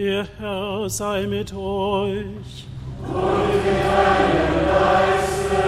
Der 0.00 0.26
Herr 0.38 0.88
sei 0.88 1.26
mit 1.26 1.52
euch. 1.52 2.64
Und 3.04 3.64
mit 3.64 3.84
deinem 3.84 4.64
Geiste. 4.66 5.60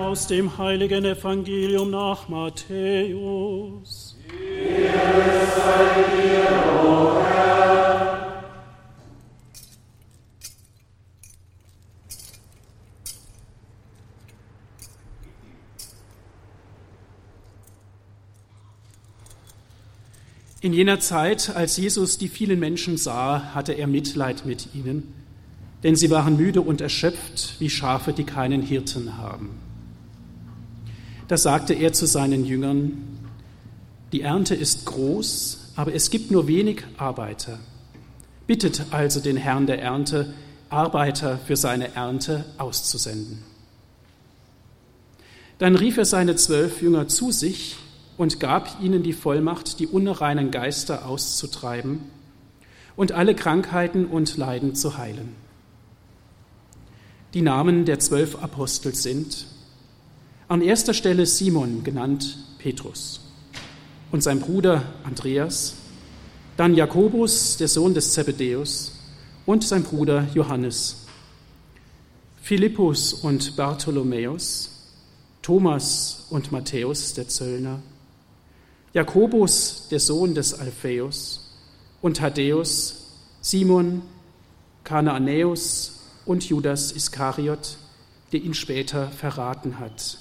Aus 0.00 0.26
dem 0.26 0.56
heiligen 0.56 1.04
Evangelium 1.04 1.90
nach 1.90 2.30
Matthäus. 2.30 4.16
Ehre 4.26 5.46
sei 5.54 5.84
dir, 6.16 6.48
o 6.82 7.20
Herr. 7.22 7.77
In 20.68 20.74
jener 20.74 21.00
Zeit, 21.00 21.56
als 21.56 21.78
Jesus 21.78 22.18
die 22.18 22.28
vielen 22.28 22.60
Menschen 22.60 22.98
sah, 22.98 23.54
hatte 23.54 23.72
er 23.72 23.86
Mitleid 23.86 24.44
mit 24.44 24.74
ihnen, 24.74 25.14
denn 25.82 25.96
sie 25.96 26.10
waren 26.10 26.36
müde 26.36 26.60
und 26.60 26.82
erschöpft 26.82 27.54
wie 27.58 27.70
Schafe, 27.70 28.12
die 28.12 28.24
keinen 28.24 28.60
Hirten 28.60 29.16
haben. 29.16 29.48
Da 31.26 31.38
sagte 31.38 31.72
er 31.72 31.94
zu 31.94 32.04
seinen 32.04 32.44
Jüngern, 32.44 32.92
die 34.12 34.20
Ernte 34.20 34.54
ist 34.54 34.84
groß, 34.84 35.72
aber 35.74 35.94
es 35.94 36.10
gibt 36.10 36.30
nur 36.30 36.48
wenig 36.48 36.82
Arbeiter. 36.98 37.60
Bittet 38.46 38.88
also 38.90 39.20
den 39.20 39.38
Herrn 39.38 39.66
der 39.66 39.80
Ernte, 39.80 40.34
Arbeiter 40.68 41.38
für 41.46 41.56
seine 41.56 41.94
Ernte 41.94 42.44
auszusenden. 42.58 43.38
Dann 45.56 45.76
rief 45.76 45.96
er 45.96 46.04
seine 46.04 46.36
zwölf 46.36 46.82
Jünger 46.82 47.08
zu 47.08 47.32
sich 47.32 47.78
und 48.18 48.40
gab 48.40 48.82
ihnen 48.82 49.02
die 49.02 49.14
Vollmacht, 49.14 49.78
die 49.78 49.86
unreinen 49.86 50.50
Geister 50.50 51.06
auszutreiben 51.06 52.00
und 52.96 53.12
alle 53.12 53.34
Krankheiten 53.34 54.04
und 54.06 54.36
Leiden 54.36 54.74
zu 54.74 54.98
heilen. 54.98 55.34
Die 57.32 57.42
Namen 57.42 57.84
der 57.84 58.00
zwölf 58.00 58.42
Apostel 58.42 58.94
sind 58.94 59.46
an 60.48 60.62
erster 60.62 60.94
Stelle 60.94 61.26
Simon, 61.26 61.84
genannt 61.84 62.38
Petrus, 62.58 63.20
und 64.10 64.22
sein 64.22 64.40
Bruder 64.40 64.82
Andreas, 65.04 65.74
dann 66.56 66.74
Jakobus, 66.74 67.56
der 67.58 67.68
Sohn 67.68 67.94
des 67.94 68.12
Zebedäus, 68.14 68.92
und 69.46 69.62
sein 69.62 69.84
Bruder 69.84 70.26
Johannes, 70.34 71.06
Philippus 72.42 73.12
und 73.12 73.56
Bartholomäus, 73.56 74.70
Thomas 75.42 76.26
und 76.30 76.50
Matthäus, 76.50 77.14
der 77.14 77.28
Zöllner, 77.28 77.80
Jakobus, 78.92 79.88
der 79.90 80.00
Sohn 80.00 80.34
des 80.34 80.54
Alphaeus, 80.54 81.48
und 82.00 82.18
Thaddäus, 82.18 82.94
Simon, 83.40 84.02
Kanaanäus 84.84 86.00
und 86.24 86.44
Judas 86.44 86.92
Iskariot, 86.92 87.76
der 88.32 88.42
ihn 88.42 88.54
später 88.54 89.10
verraten 89.10 89.78
hat. 89.78 90.18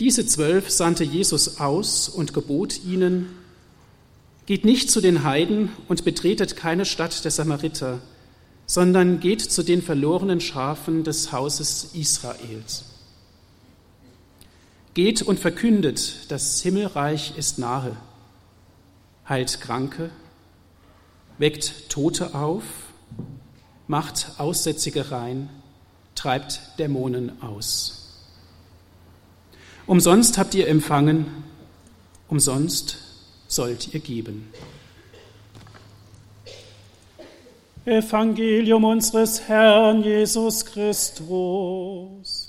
Diese 0.00 0.26
zwölf 0.26 0.70
sandte 0.70 1.04
Jesus 1.04 1.60
aus 1.60 2.08
und 2.08 2.34
gebot 2.34 2.84
ihnen, 2.84 3.30
geht 4.46 4.64
nicht 4.64 4.90
zu 4.90 5.00
den 5.00 5.24
Heiden 5.24 5.70
und 5.88 6.04
betretet 6.04 6.56
keine 6.56 6.84
Stadt 6.84 7.24
der 7.24 7.30
Samariter, 7.30 8.00
sondern 8.66 9.20
geht 9.20 9.40
zu 9.40 9.62
den 9.62 9.82
verlorenen 9.82 10.40
Schafen 10.40 11.04
des 11.04 11.32
Hauses 11.32 11.90
Israels. 11.94 12.93
Geht 14.94 15.22
und 15.22 15.40
verkündet, 15.40 16.30
das 16.30 16.62
Himmelreich 16.62 17.36
ist 17.36 17.58
nahe, 17.58 17.96
heilt 19.28 19.60
Kranke, 19.60 20.10
weckt 21.38 21.90
Tote 21.90 22.36
auf, 22.36 22.62
macht 23.88 24.38
Aussätzige 24.38 25.10
rein, 25.10 25.50
treibt 26.14 26.60
Dämonen 26.78 27.42
aus. 27.42 28.22
Umsonst 29.86 30.38
habt 30.38 30.54
ihr 30.54 30.68
empfangen, 30.68 31.26
umsonst 32.28 32.96
sollt 33.48 33.92
ihr 33.94 34.00
geben. 34.00 34.48
Evangelium 37.84 38.84
unseres 38.84 39.42
Herrn 39.42 40.04
Jesus 40.04 40.64
Christus. 40.64 42.48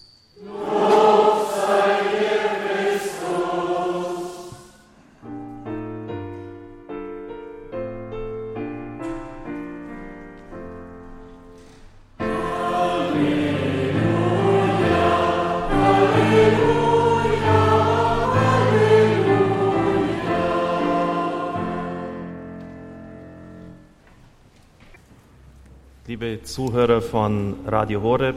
Zuhörer 26.45 27.01
von 27.01 27.55
Radio 27.65 28.03
Horeb, 28.03 28.35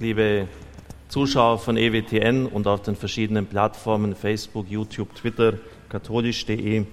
liebe 0.00 0.48
Zuschauer 1.08 1.60
von 1.60 1.76
EWTN 1.76 2.46
und 2.46 2.66
auf 2.66 2.82
den 2.82 2.96
verschiedenen 2.96 3.46
Plattformen 3.46 4.16
Facebook, 4.16 4.68
YouTube, 4.68 5.14
Twitter, 5.14 5.54
katholisch.de. 5.88 6.84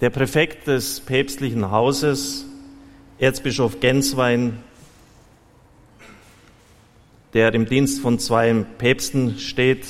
Der 0.00 0.10
Präfekt 0.10 0.66
des 0.66 0.98
päpstlichen 0.98 1.70
Hauses, 1.70 2.46
Erzbischof 3.20 3.78
Genswein, 3.78 4.58
der 7.34 7.54
im 7.54 7.66
Dienst 7.66 8.00
von 8.00 8.18
zwei 8.18 8.52
Päpsten 8.76 9.38
steht, 9.38 9.86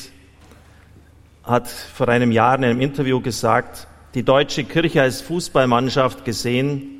hat 1.42 1.68
vor 1.68 2.08
einem 2.08 2.32
Jahr 2.32 2.56
in 2.56 2.64
einem 2.64 2.80
Interview 2.82 3.22
gesagt, 3.22 3.88
die 4.14 4.24
deutsche 4.24 4.64
Kirche 4.64 5.00
als 5.00 5.22
Fußballmannschaft 5.22 6.26
gesehen, 6.26 6.97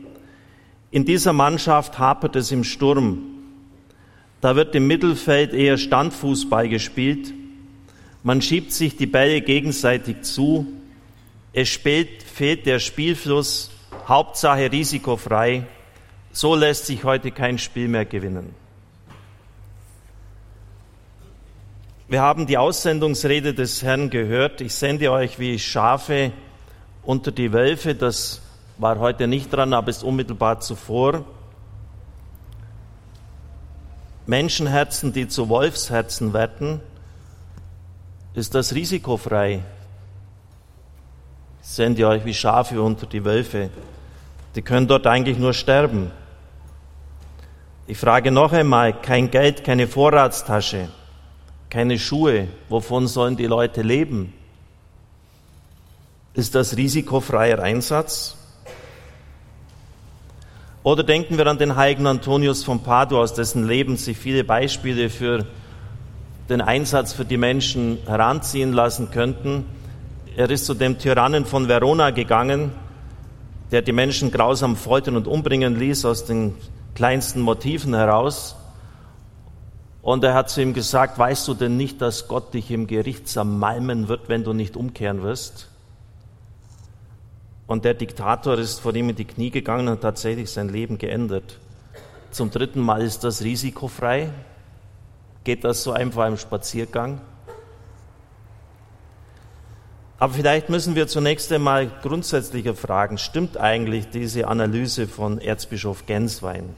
in 0.90 1.04
dieser 1.04 1.32
Mannschaft 1.32 1.98
hapert 1.98 2.36
es 2.36 2.50
im 2.50 2.64
Sturm. 2.64 3.18
Da 4.40 4.56
wird 4.56 4.74
im 4.74 4.86
Mittelfeld 4.86 5.52
eher 5.52 5.76
Standfußball 5.76 6.68
gespielt. 6.68 7.34
Man 8.22 8.40
schiebt 8.40 8.72
sich 8.72 8.96
die 8.96 9.06
Bälle 9.06 9.40
gegenseitig 9.40 10.22
zu. 10.22 10.66
Es 11.52 11.68
spielt, 11.68 12.22
fehlt 12.22 12.66
der 12.66 12.78
Spielfluss, 12.78 13.70
Hauptsache 14.06 14.70
risikofrei. 14.70 15.66
So 16.32 16.54
lässt 16.54 16.86
sich 16.86 17.04
heute 17.04 17.32
kein 17.32 17.58
Spiel 17.58 17.88
mehr 17.88 18.04
gewinnen. 18.04 18.54
Wir 22.08 22.22
haben 22.22 22.46
die 22.46 22.56
Aussendungsrede 22.56 23.52
des 23.52 23.82
Herrn 23.82 24.08
gehört. 24.08 24.62
Ich 24.62 24.74
sende 24.74 25.12
euch 25.12 25.38
wie 25.38 25.58
Schafe 25.58 26.32
unter 27.02 27.32
die 27.32 27.52
Wölfe. 27.52 27.94
Das 27.94 28.40
war 28.78 28.98
heute 28.98 29.26
nicht 29.26 29.52
dran, 29.52 29.72
aber 29.74 29.90
ist 29.90 30.04
unmittelbar 30.04 30.60
zuvor. 30.60 31.24
Menschenherzen, 34.26 35.12
die 35.12 35.26
zu 35.28 35.48
Wolfsherzen 35.48 36.32
werden, 36.32 36.80
ist 38.34 38.54
das 38.54 38.74
risikofrei. 38.74 39.62
Sendet 41.60 41.98
ihr 41.98 42.08
euch 42.08 42.24
wie 42.24 42.34
Schafe 42.34 42.80
unter 42.80 43.06
die 43.06 43.24
Wölfe. 43.24 43.70
Die 44.54 44.62
können 44.62 44.86
dort 44.86 45.06
eigentlich 45.06 45.38
nur 45.38 45.54
sterben. 45.54 46.10
Ich 47.86 47.98
frage 47.98 48.30
noch 48.30 48.52
einmal, 48.52 48.92
kein 48.92 49.30
Geld, 49.30 49.64
keine 49.64 49.88
Vorratstasche, 49.88 50.88
keine 51.70 51.98
Schuhe, 51.98 52.48
wovon 52.68 53.06
sollen 53.06 53.36
die 53.36 53.46
Leute 53.46 53.82
leben? 53.82 54.34
Ist 56.34 56.54
das 56.54 56.76
risikofreier 56.76 57.60
Einsatz? 57.60 58.36
Oder 60.88 61.02
denken 61.02 61.36
wir 61.36 61.46
an 61.46 61.58
den 61.58 61.76
heiligen 61.76 62.06
Antonius 62.06 62.64
von 62.64 62.82
Padua, 62.82 63.20
aus 63.20 63.34
dessen 63.34 63.68
Leben 63.68 63.98
sich 63.98 64.16
viele 64.16 64.42
Beispiele 64.42 65.10
für 65.10 65.44
den 66.48 66.62
Einsatz 66.62 67.12
für 67.12 67.26
die 67.26 67.36
Menschen 67.36 67.98
heranziehen 68.06 68.72
lassen 68.72 69.10
könnten. 69.10 69.66
Er 70.34 70.48
ist 70.48 70.64
zu 70.64 70.72
dem 70.72 70.98
Tyrannen 70.98 71.44
von 71.44 71.68
Verona 71.68 72.08
gegangen, 72.08 72.72
der 73.70 73.82
die 73.82 73.92
Menschen 73.92 74.30
grausam 74.30 74.76
foltern 74.76 75.16
und 75.16 75.26
umbringen 75.26 75.78
ließ 75.78 76.06
aus 76.06 76.24
den 76.24 76.54
kleinsten 76.94 77.42
Motiven 77.42 77.94
heraus. 77.94 78.56
Und 80.00 80.24
er 80.24 80.32
hat 80.32 80.48
zu 80.48 80.62
ihm 80.62 80.72
gesagt, 80.72 81.18
weißt 81.18 81.46
du 81.48 81.52
denn 81.52 81.76
nicht, 81.76 82.00
dass 82.00 82.28
Gott 82.28 82.54
dich 82.54 82.70
im 82.70 82.86
Gericht 82.86 83.28
zermalmen 83.28 84.08
wird, 84.08 84.30
wenn 84.30 84.42
du 84.42 84.54
nicht 84.54 84.74
umkehren 84.74 85.22
wirst? 85.22 85.67
Und 87.68 87.84
der 87.84 87.94
Diktator 87.94 88.58
ist 88.58 88.80
vor 88.80 88.94
ihm 88.94 89.10
in 89.10 89.14
die 89.14 89.26
Knie 89.26 89.50
gegangen 89.50 89.86
und 89.86 90.00
tatsächlich 90.00 90.50
sein 90.50 90.70
Leben 90.70 90.98
geändert. 90.98 91.58
Zum 92.32 92.50
dritten 92.50 92.80
Mal 92.80 93.02
ist 93.02 93.22
das 93.22 93.42
risikofrei. 93.42 94.30
Geht 95.44 95.64
das 95.64 95.84
so 95.84 95.92
einfach 95.92 96.26
im 96.26 96.38
Spaziergang? 96.38 97.20
Aber 100.18 100.32
vielleicht 100.32 100.70
müssen 100.70 100.94
wir 100.96 101.06
zunächst 101.06 101.52
einmal 101.52 101.88
grundsätzlicher 102.02 102.74
fragen, 102.74 103.18
stimmt 103.18 103.56
eigentlich 103.56 104.08
diese 104.08 104.48
Analyse 104.48 105.06
von 105.06 105.38
Erzbischof 105.38 106.06
Genswein? 106.06 106.74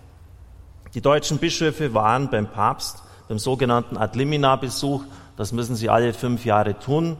Die 0.92 1.00
deutschen 1.00 1.38
Bischöfe 1.38 1.94
waren 1.94 2.30
beim 2.30 2.48
Papst 2.48 3.02
beim 3.28 3.38
sogenannten 3.38 3.96
Ad 3.96 4.18
limina-Besuch, 4.18 5.04
das 5.36 5.52
müssen 5.52 5.76
sie 5.76 5.88
alle 5.88 6.12
fünf 6.12 6.44
Jahre 6.44 6.76
tun, 6.80 7.16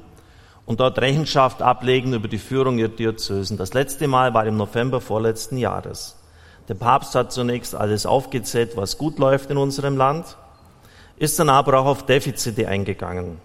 und 0.67 0.81
dort 0.81 0.99
Rechenschaft 0.99 1.63
ablegen 1.63 2.13
über 2.13 2.29
die 2.29 2.39
Führung 2.39 2.79
ihrer 2.79 2.89
Diözesen. 2.89 3.57
Das 3.57 3.75
letzte 3.75 4.07
Mal 4.07 4.35
war 4.35 4.47
im 4.47 4.57
November 4.57 5.01
vorletzten 5.01 5.57
Jahres. 5.57 6.17
Der 6.69 6.75
Papst 6.75 7.15
hat 7.15 7.33
zunächst 7.33 7.75
alles 7.75 8.07
aufgezählt, 8.07 8.77
was 8.77 8.97
gut 8.97 9.19
läuft 9.19 9.51
in 9.51 9.57
unserem 9.57 9.97
Land, 9.97 10.37
ist 11.17 11.39
dann 11.39 11.49
aber 11.49 11.81
auch 11.81 11.87
auf 11.87 12.07
Defizite 12.07 12.69
eingegangen. 12.69 13.39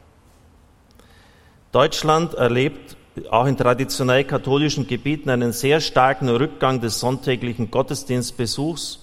Deutschland 1.71 2.35
erlebt 2.35 2.95
auch 3.31 3.45
in 3.45 3.57
traditionell 3.57 4.23
katholischen 4.23 4.88
Gebieten 4.88 5.29
einen 5.29 5.51
sehr 5.51 5.81
starken 5.81 6.29
Rückgang 6.29 6.81
des 6.81 7.00
sonntäglichen 7.00 7.71
Gottesdienstbesuchs 7.71 9.00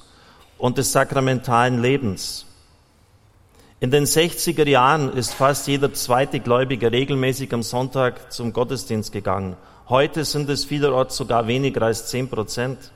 und 0.59 0.79
des 0.79 0.93
sakramentalen 0.93 1.83
Lebens. 1.83 2.47
In 3.83 3.91
den 3.91 4.05
60er 4.05 4.69
Jahren 4.69 5.13
ist 5.13 5.35
fast 5.35 5.67
jeder 5.67 5.93
zweite 5.93 6.39
Gläubige 6.39 6.93
regelmäßig 6.93 7.53
am 7.53 7.65
Sonntag 7.65 8.33
zum 8.33 8.53
Gottesdienst 8.53 9.11
gegangen. 9.11 9.57
Heute 9.89 10.25
sind 10.25 10.49
es 10.51 10.65
vielerorts 10.65 11.17
sogar 11.17 11.49
weniger 11.49 11.83
als 11.83 12.07
zehn 12.07 12.29
Prozent. 12.29 12.93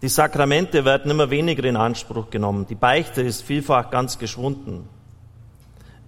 Die 0.00 0.08
Sakramente 0.08 0.86
werden 0.86 1.10
immer 1.10 1.28
weniger 1.28 1.64
in 1.64 1.76
Anspruch 1.76 2.30
genommen. 2.30 2.66
Die 2.66 2.74
Beichte 2.74 3.20
ist 3.20 3.42
vielfach 3.42 3.90
ganz 3.90 4.18
geschwunden. 4.18 4.88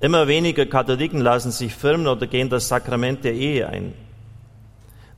Immer 0.00 0.26
weniger 0.26 0.64
Katholiken 0.64 1.20
lassen 1.20 1.50
sich 1.50 1.74
firmen 1.74 2.06
oder 2.06 2.26
gehen 2.26 2.48
das 2.48 2.68
Sakrament 2.68 3.24
der 3.24 3.34
Ehe 3.34 3.68
ein. 3.68 3.92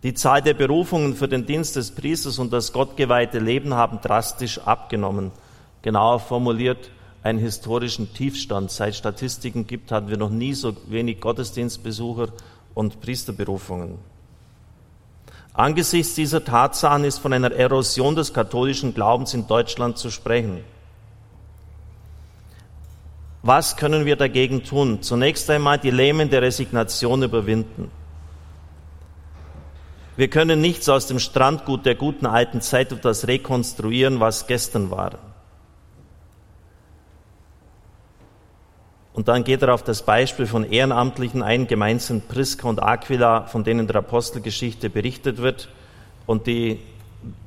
Die 0.02 0.14
Zahl 0.14 0.42
der 0.42 0.54
Berufungen 0.54 1.14
für 1.14 1.28
den 1.28 1.46
Dienst 1.46 1.76
des 1.76 1.92
Priesters 1.92 2.40
und 2.40 2.52
das 2.52 2.72
gottgeweihte 2.72 3.38
Leben 3.38 3.74
haben 3.74 4.00
drastisch 4.00 4.58
abgenommen. 4.58 5.30
Genauer 5.82 6.18
formuliert, 6.18 6.90
einen 7.22 7.38
historischen 7.38 8.12
Tiefstand. 8.14 8.70
Seit 8.70 8.94
Statistiken 8.94 9.66
gibt, 9.66 9.92
hatten 9.92 10.08
wir 10.08 10.16
noch 10.16 10.30
nie 10.30 10.54
so 10.54 10.76
wenig 10.88 11.20
Gottesdienstbesucher 11.20 12.28
und 12.74 13.00
Priesterberufungen. 13.00 13.98
Angesichts 15.52 16.14
dieser 16.14 16.44
Tatsachen 16.44 17.04
ist 17.04 17.18
von 17.18 17.32
einer 17.32 17.52
Erosion 17.52 18.14
des 18.14 18.32
katholischen 18.32 18.94
Glaubens 18.94 19.34
in 19.34 19.46
Deutschland 19.46 19.98
zu 19.98 20.10
sprechen. 20.10 20.64
Was 23.42 23.76
können 23.76 24.04
wir 24.04 24.16
dagegen 24.16 24.64
tun? 24.64 25.02
Zunächst 25.02 25.48
einmal 25.50 25.78
die 25.78 25.90
lähmende 25.90 26.40
Resignation 26.40 27.22
überwinden. 27.22 27.90
Wir 30.16 30.28
können 30.28 30.60
nichts 30.60 30.88
aus 30.88 31.06
dem 31.06 31.18
Strandgut 31.18 31.86
der 31.86 31.94
guten 31.94 32.26
alten 32.26 32.60
Zeit 32.60 32.92
etwas 32.92 33.26
rekonstruieren, 33.26 34.20
was 34.20 34.46
gestern 34.46 34.90
war. 34.90 35.12
Und 39.12 39.28
dann 39.28 39.44
geht 39.44 39.62
er 39.62 39.74
auf 39.74 39.82
das 39.82 40.02
Beispiel 40.02 40.46
von 40.46 40.64
Ehrenamtlichen 40.64 41.42
ein, 41.42 41.66
gemeint 41.66 42.02
sind 42.02 42.28
Priska 42.28 42.68
und 42.68 42.82
Aquila, 42.82 43.42
von 43.42 43.64
denen 43.64 43.86
der 43.86 43.96
Apostelgeschichte 43.96 44.88
berichtet 44.88 45.38
wird 45.38 45.68
und 46.26 46.46
die 46.46 46.78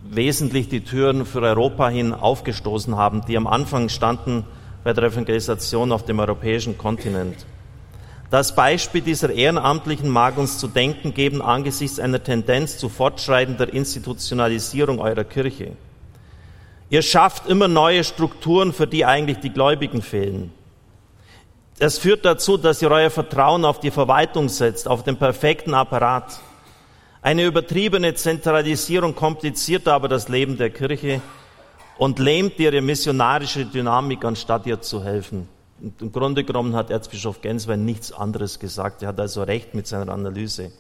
wesentlich 0.04 0.68
die 0.70 0.82
Türen 0.82 1.26
für 1.26 1.42
Europa 1.42 1.90
hin 1.90 2.14
aufgestoßen 2.14 2.96
haben, 2.98 3.24
die 3.26 3.38
am 3.38 3.48
Anfang 3.48 3.90
standen 3.90 4.46
bei 4.84 4.94
der 4.94 5.06
Evangelisation 5.06 5.92
auf 5.92 6.06
dem 6.06 6.20
europäischen 6.20 6.78
Kontinent. 6.78 7.46
Das 8.30 8.56
Beispiel 8.56 9.02
dieser 9.02 9.30
Ehrenamtlichen 9.32 10.10
mag 10.10 10.38
uns 10.38 10.58
zu 10.58 10.68
denken 10.68 11.14
geben 11.14 11.42
angesichts 11.42 12.00
einer 12.00 12.22
Tendenz 12.22 12.78
zu 12.78 12.90
fortschreitender 12.90 13.72
Institutionalisierung 13.72 15.00
eurer 15.00 15.24
Kirche. 15.24 15.74
Ihr 16.90 17.04
schafft 17.04 17.48
immer 17.48 17.68
neue 17.68 18.04
Strukturen, 18.04 18.74
für 18.74 18.88
die 18.88 19.06
eigentlich 19.06 19.38
die 19.38 19.52
Gläubigen 19.52 20.02
fehlen. 20.02 20.52
Das 21.80 21.98
führt 21.98 22.24
dazu, 22.24 22.58
dass 22.58 22.82
ihr 22.82 22.92
euer 22.92 23.10
Vertrauen 23.10 23.66
auf 23.66 23.80
die 23.80 23.92
Verwaltung 23.92 24.50
setzt, 24.50 24.88
auf 24.88 25.04
den 25.04 25.18
perfekten 25.18 25.74
Apparat. 25.74 26.40
Eine 27.22 27.46
übertriebene 27.46 28.14
Zentralisierung 28.14 29.16
kompliziert 29.16 29.88
aber 29.88 30.08
das 30.08 30.30
Leben 30.30 30.58
der 30.58 30.70
Kirche 30.70 31.22
und 31.98 32.20
lähmt 32.20 32.60
ihre 32.60 32.82
missionarische 32.82 33.66
Dynamik, 33.66 34.24
anstatt 34.26 34.66
ihr 34.66 34.82
zu 34.82 35.04
helfen. 35.04 35.48
Im 36.00 36.12
Grunde 36.12 36.44
genommen 36.44 36.76
hat 36.76 36.90
Erzbischof 36.90 37.42
Genswein 37.42 37.86
nichts 37.86 38.12
anderes 38.12 38.60
gesagt. 38.60 39.02
Er 39.02 39.10
hat 39.10 39.20
also 39.20 39.44
recht 39.44 39.74
mit 39.74 39.88
seiner 39.88 40.12
Analyse. 40.12 40.72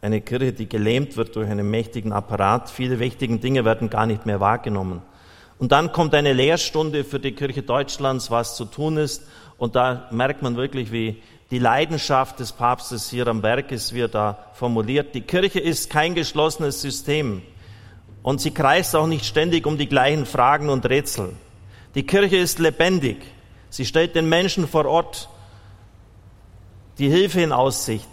Eine 0.00 0.20
Kirche, 0.20 0.52
die 0.52 0.68
gelähmt 0.68 1.16
wird 1.16 1.36
durch 1.36 1.48
einen 1.48 1.70
mächtigen 1.70 2.12
Apparat, 2.12 2.70
viele 2.70 2.98
wichtigen 2.98 3.40
Dinge 3.40 3.64
werden 3.64 3.90
gar 3.90 4.06
nicht 4.06 4.24
mehr 4.24 4.40
wahrgenommen. 4.40 5.02
Und 5.58 5.70
dann 5.70 5.92
kommt 5.92 6.14
eine 6.14 6.32
Lehrstunde 6.32 7.04
für 7.04 7.20
die 7.20 7.32
Kirche 7.32 7.62
Deutschlands, 7.62 8.30
was 8.30 8.56
zu 8.56 8.64
tun 8.64 8.96
ist. 8.96 9.22
Und 9.62 9.76
da 9.76 10.08
merkt 10.10 10.42
man 10.42 10.56
wirklich, 10.56 10.90
wie 10.90 11.22
die 11.52 11.60
Leidenschaft 11.60 12.40
des 12.40 12.50
Papstes 12.50 13.08
hier 13.08 13.28
am 13.28 13.44
Werk 13.44 13.70
ist, 13.70 13.94
wie 13.94 14.00
er 14.00 14.08
da 14.08 14.36
formuliert. 14.54 15.14
Die 15.14 15.20
Kirche 15.20 15.60
ist 15.60 15.88
kein 15.88 16.16
geschlossenes 16.16 16.82
System. 16.82 17.42
Und 18.24 18.40
sie 18.40 18.50
kreist 18.50 18.96
auch 18.96 19.06
nicht 19.06 19.24
ständig 19.24 19.64
um 19.64 19.78
die 19.78 19.88
gleichen 19.88 20.26
Fragen 20.26 20.68
und 20.68 20.84
Rätsel. 20.86 21.36
Die 21.94 22.02
Kirche 22.02 22.38
ist 22.38 22.58
lebendig. 22.58 23.18
Sie 23.70 23.86
stellt 23.86 24.16
den 24.16 24.28
Menschen 24.28 24.66
vor 24.66 24.84
Ort 24.84 25.28
die 26.98 27.08
Hilfe 27.08 27.40
in 27.42 27.52
Aussicht. 27.52 28.10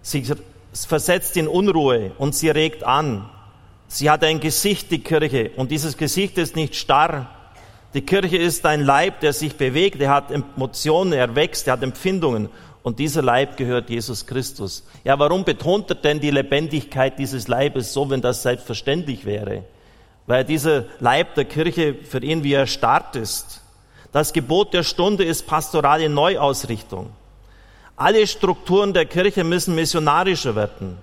Sie 0.00 0.26
versetzt 0.72 1.36
in 1.36 1.46
Unruhe 1.46 2.10
und 2.18 2.34
sie 2.34 2.50
regt 2.50 2.82
an. 2.82 3.30
Sie 3.86 4.10
hat 4.10 4.24
ein 4.24 4.40
Gesicht, 4.40 4.90
die 4.90 4.98
Kirche, 4.98 5.52
und 5.54 5.70
dieses 5.70 5.96
Gesicht 5.96 6.38
ist 6.38 6.56
nicht 6.56 6.74
starr. 6.74 7.30
Die 7.94 8.02
Kirche 8.02 8.38
ist 8.38 8.64
ein 8.64 8.80
Leib, 8.80 9.20
der 9.20 9.32
sich 9.34 9.56
bewegt, 9.56 10.00
er 10.00 10.10
hat 10.10 10.30
Emotionen, 10.30 11.12
er 11.12 11.34
wächst, 11.34 11.66
er 11.66 11.74
hat 11.74 11.82
Empfindungen. 11.82 12.48
Und 12.82 12.98
dieser 12.98 13.22
Leib 13.22 13.56
gehört 13.56 13.90
Jesus 13.90 14.26
Christus. 14.26 14.84
Ja, 15.04 15.18
warum 15.18 15.44
betont 15.44 15.90
er 15.90 15.96
denn 15.96 16.18
die 16.18 16.30
Lebendigkeit 16.30 17.18
dieses 17.18 17.48
Leibes 17.48 17.92
so, 17.92 18.08
wenn 18.10 18.22
das 18.22 18.42
selbstverständlich 18.42 19.24
wäre? 19.24 19.64
Weil 20.26 20.44
dieser 20.44 20.86
Leib 20.98 21.34
der 21.34 21.44
Kirche 21.44 21.94
für 21.94 22.22
ihn 22.22 22.42
wie 22.42 22.54
erstarrt 22.54 23.14
ist. 23.14 23.60
Das 24.10 24.32
Gebot 24.32 24.72
der 24.74 24.82
Stunde 24.82 25.24
ist 25.24 25.46
pastorale 25.46 26.08
Neuausrichtung. 26.08 27.10
Alle 27.96 28.26
Strukturen 28.26 28.94
der 28.94 29.04
Kirche 29.06 29.44
müssen 29.44 29.74
missionarischer 29.74 30.56
werden. 30.56 30.98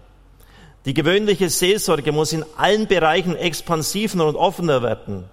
Die 0.86 0.94
gewöhnliche 0.94 1.50
Seelsorge 1.50 2.12
muss 2.12 2.34
in 2.34 2.44
allen 2.58 2.88
Bereichen 2.88 3.36
expansiver 3.36 4.26
und 4.26 4.36
offener 4.36 4.82
werden. 4.82 5.26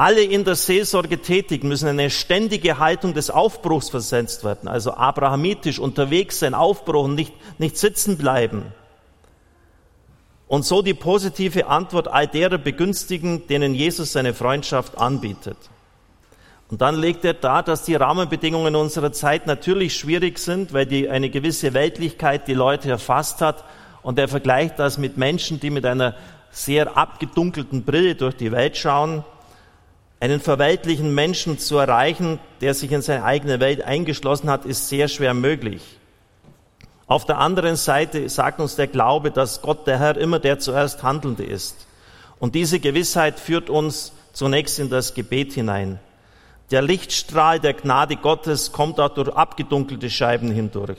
Alle 0.00 0.22
in 0.22 0.44
der 0.44 0.54
Seelsorge 0.54 1.18
tätig 1.18 1.64
müssen 1.64 1.88
eine 1.88 2.08
ständige 2.08 2.78
Haltung 2.78 3.14
des 3.14 3.30
Aufbruchs 3.30 3.90
versetzt 3.90 4.44
werden, 4.44 4.68
also 4.68 4.94
abrahamitisch 4.94 5.80
unterwegs 5.80 6.38
sein, 6.38 6.54
Aufbruch 6.54 7.02
und 7.02 7.16
nicht, 7.16 7.32
nicht 7.58 7.76
sitzen 7.76 8.16
bleiben. 8.16 8.66
Und 10.46 10.64
so 10.64 10.82
die 10.82 10.94
positive 10.94 11.66
Antwort 11.66 12.06
all 12.06 12.28
derer 12.28 12.58
begünstigen, 12.58 13.48
denen 13.48 13.74
Jesus 13.74 14.12
seine 14.12 14.34
Freundschaft 14.34 14.96
anbietet. 14.98 15.56
Und 16.70 16.80
dann 16.80 16.94
legt 16.94 17.24
er 17.24 17.34
dar, 17.34 17.64
dass 17.64 17.82
die 17.82 17.96
Rahmenbedingungen 17.96 18.76
unserer 18.76 19.10
Zeit 19.10 19.48
natürlich 19.48 19.96
schwierig 19.96 20.38
sind, 20.38 20.72
weil 20.72 20.86
die 20.86 21.08
eine 21.08 21.28
gewisse 21.28 21.74
Weltlichkeit 21.74 22.46
die 22.46 22.54
Leute 22.54 22.88
erfasst 22.88 23.40
hat. 23.40 23.64
Und 24.02 24.16
er 24.20 24.28
vergleicht 24.28 24.78
das 24.78 24.96
mit 24.96 25.16
Menschen, 25.16 25.58
die 25.58 25.70
mit 25.70 25.84
einer 25.84 26.14
sehr 26.52 26.96
abgedunkelten 26.96 27.82
Brille 27.82 28.14
durch 28.14 28.36
die 28.36 28.52
Welt 28.52 28.76
schauen 28.76 29.24
einen 30.20 30.40
verweltlichen 30.40 31.14
Menschen 31.14 31.58
zu 31.58 31.78
erreichen, 31.78 32.40
der 32.60 32.74
sich 32.74 32.90
in 32.90 33.02
seine 33.02 33.24
eigene 33.24 33.60
Welt 33.60 33.82
eingeschlossen 33.82 34.50
hat, 34.50 34.64
ist 34.64 34.88
sehr 34.88 35.08
schwer 35.08 35.34
möglich. 35.34 35.82
Auf 37.06 37.24
der 37.24 37.38
anderen 37.38 37.76
Seite 37.76 38.28
sagt 38.28 38.60
uns 38.60 38.76
der 38.76 38.86
Glaube, 38.86 39.30
dass 39.30 39.62
Gott 39.62 39.86
der 39.86 39.98
Herr 39.98 40.16
immer 40.16 40.38
der 40.38 40.58
zuerst 40.58 41.02
Handelnde 41.02 41.44
ist. 41.44 41.86
Und 42.38 42.54
diese 42.54 42.80
Gewissheit 42.80 43.40
führt 43.40 43.70
uns 43.70 44.12
zunächst 44.32 44.78
in 44.78 44.90
das 44.90 45.14
Gebet 45.14 45.52
hinein. 45.52 45.98
Der 46.70 46.82
Lichtstrahl 46.82 47.60
der 47.60 47.72
Gnade 47.72 48.16
Gottes 48.16 48.72
kommt 48.72 49.00
auch 49.00 49.08
durch 49.08 49.30
abgedunkelte 49.30 50.10
Scheiben 50.10 50.50
hindurch. 50.50 50.98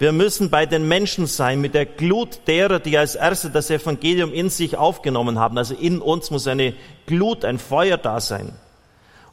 Wir 0.00 0.12
müssen 0.12 0.48
bei 0.48 0.64
den 0.64 0.88
Menschen 0.88 1.26
sein 1.26 1.60
mit 1.60 1.74
der 1.74 1.84
Glut 1.84 2.40
derer, 2.46 2.80
die 2.80 2.96
als 2.96 3.16
Erste 3.16 3.50
das 3.50 3.68
Evangelium 3.68 4.32
in 4.32 4.48
sich 4.48 4.78
aufgenommen 4.78 5.38
haben. 5.38 5.58
Also 5.58 5.74
in 5.74 6.00
uns 6.00 6.30
muss 6.30 6.46
eine 6.46 6.72
Glut, 7.04 7.44
ein 7.44 7.58
Feuer 7.58 7.98
da 7.98 8.18
sein. 8.18 8.50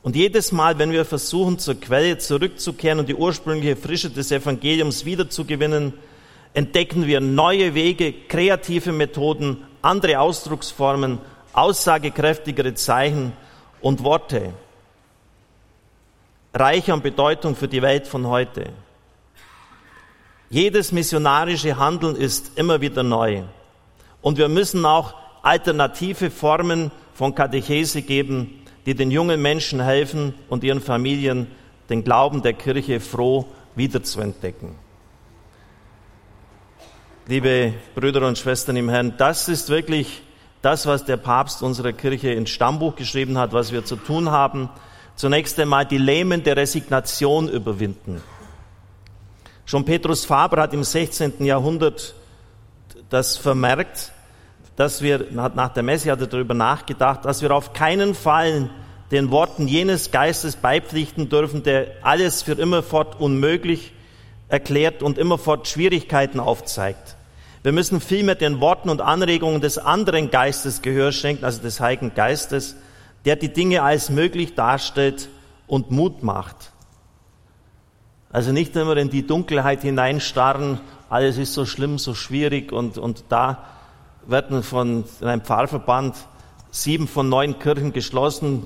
Und 0.03 0.17
jedes 0.17 0.51
Mal, 0.51 0.77
wenn 0.77 0.91
wir 0.91 1.05
versuchen, 1.05 1.57
zur 1.57 1.75
Quelle 1.75 2.17
zurückzukehren 2.17 2.99
und 2.99 3.07
die 3.07 3.15
ursprüngliche 3.15 3.77
Frische 3.77 4.09
des 4.09 4.29
Evangeliums 4.29 5.05
wiederzugewinnen, 5.05 5.93
entdecken 6.53 7.07
wir 7.07 7.21
neue 7.21 7.73
Wege, 7.73 8.11
kreative 8.27 8.91
Methoden, 8.91 9.63
andere 9.81 10.19
Ausdrucksformen, 10.19 11.19
aussagekräftigere 11.53 12.73
Zeichen 12.73 13.31
und 13.79 14.03
Worte. 14.03 14.51
Reich 16.53 16.91
an 16.91 17.01
Bedeutung 17.01 17.55
für 17.55 17.69
die 17.69 17.81
Welt 17.81 18.05
von 18.05 18.27
heute. 18.27 18.73
Jedes 20.49 20.91
missionarische 20.91 21.77
Handeln 21.77 22.15
ist 22.15 22.57
immer 22.57 22.79
wieder 22.79 23.03
neu. 23.03 23.43
Und 24.21 24.37
wir 24.37 24.47
müssen 24.47 24.85
auch 24.85 25.13
alternative 25.41 26.29
Formen 26.31 26.91
von 27.13 27.35
Katechese 27.35 28.01
geben, 28.01 28.63
die 28.85 28.95
den 28.95 29.11
jungen 29.11 29.41
Menschen 29.41 29.81
helfen 29.81 30.33
und 30.49 30.63
ihren 30.63 30.81
Familien 30.81 31.47
den 31.89 32.03
Glauben 32.03 32.41
der 32.41 32.53
Kirche 32.53 32.99
froh 32.99 33.45
wiederzuentdecken. 33.75 34.69
Liebe 37.27 37.73
Brüder 37.93 38.25
und 38.25 38.37
Schwestern 38.37 38.77
im 38.77 38.87
Herrn, 38.87 39.15
das 39.17 39.49
ist 39.49 39.69
wirklich 39.69 40.21
das, 40.61 40.85
was 40.85 41.03
der 41.03 41.17
Papst 41.17 41.61
unserer 41.61 41.91
Kirche 41.91 42.31
ins 42.31 42.49
Stammbuch 42.49 42.95
geschrieben 42.95 43.37
hat, 43.37 43.51
was 43.51 43.73
wir 43.73 43.83
zu 43.83 43.97
tun 43.97 44.31
haben. 44.31 44.69
Zunächst 45.15 45.59
einmal 45.59 45.85
die 45.85 45.97
Lähmen 45.97 46.43
der 46.43 46.55
Resignation 46.55 47.49
überwinden. 47.49 48.21
Schon 49.67 49.83
Petrus 49.83 50.23
Faber 50.23 50.61
hat 50.61 50.73
im 50.73 50.85
16. 50.85 51.43
Jahrhundert 51.43 52.15
das 53.09 53.35
vermerkt, 53.35 54.13
dass 54.77 55.01
wir, 55.01 55.27
nach 55.31 55.73
der 55.73 55.83
Messe 55.83 56.09
hat 56.09 56.21
er 56.21 56.27
darüber 56.27 56.53
nachgedacht, 56.53 57.25
dass 57.25 57.41
wir 57.41 57.51
auf 57.51 57.73
keinen 57.73 58.15
Fall 58.15 58.69
den 59.11 59.29
Worten 59.29 59.67
jenes 59.67 60.11
Geistes 60.11 60.55
beipflichten 60.55 61.27
dürfen, 61.27 61.63
der 61.63 61.87
alles 62.01 62.43
für 62.43 62.53
immerfort 62.53 63.19
unmöglich 63.19 63.91
erklärt 64.47 65.03
und 65.03 65.17
immerfort 65.17 65.67
Schwierigkeiten 65.67 66.39
aufzeigt. 66.39 67.17
Wir 67.61 67.73
müssen 67.73 67.99
vielmehr 67.99 68.35
den 68.35 68.61
Worten 68.61 68.89
und 68.89 69.01
Anregungen 69.01 69.59
des 69.59 69.77
anderen 69.77 70.31
Geistes 70.31 70.81
Gehör 70.81 71.11
schenken, 71.11 71.43
also 71.43 71.61
des 71.61 71.81
Heiligen 71.81 72.13
Geistes, 72.13 72.77
der 73.25 73.35
die 73.35 73.51
Dinge 73.51 73.83
als 73.83 74.09
möglich 74.09 74.55
darstellt 74.55 75.27
und 75.67 75.91
Mut 75.91 76.23
macht. 76.23 76.71
Also 78.31 78.51
nicht 78.51 78.75
immer 78.75 78.97
in 78.97 79.09
die 79.09 79.25
Dunkelheit 79.25 79.81
hineinstarren, 79.81 80.79
alles 81.09 81.37
ist 81.37 81.53
so 81.53 81.65
schlimm, 81.65 81.97
so 81.97 82.13
schwierig 82.13 82.71
und, 82.71 82.97
und 82.97 83.25
da 83.29 83.63
werden 84.25 84.63
von 84.63 85.05
einem 85.21 85.41
Pfarrverband 85.41 86.15
sieben 86.69 87.07
von 87.07 87.29
neun 87.29 87.59
Kirchen 87.59 87.93
geschlossen, 87.93 88.65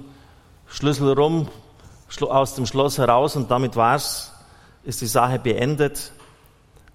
Schlüssel 0.68 1.13
rum, 1.13 1.48
aus 2.22 2.56
dem 2.56 2.65
Schloss 2.65 2.98
heraus 2.98 3.36
und 3.36 3.51
damit 3.51 3.75
war's, 3.75 4.34
ist 4.84 5.01
die 5.01 5.08
Sache 5.08 5.38
beendet. 5.38 6.12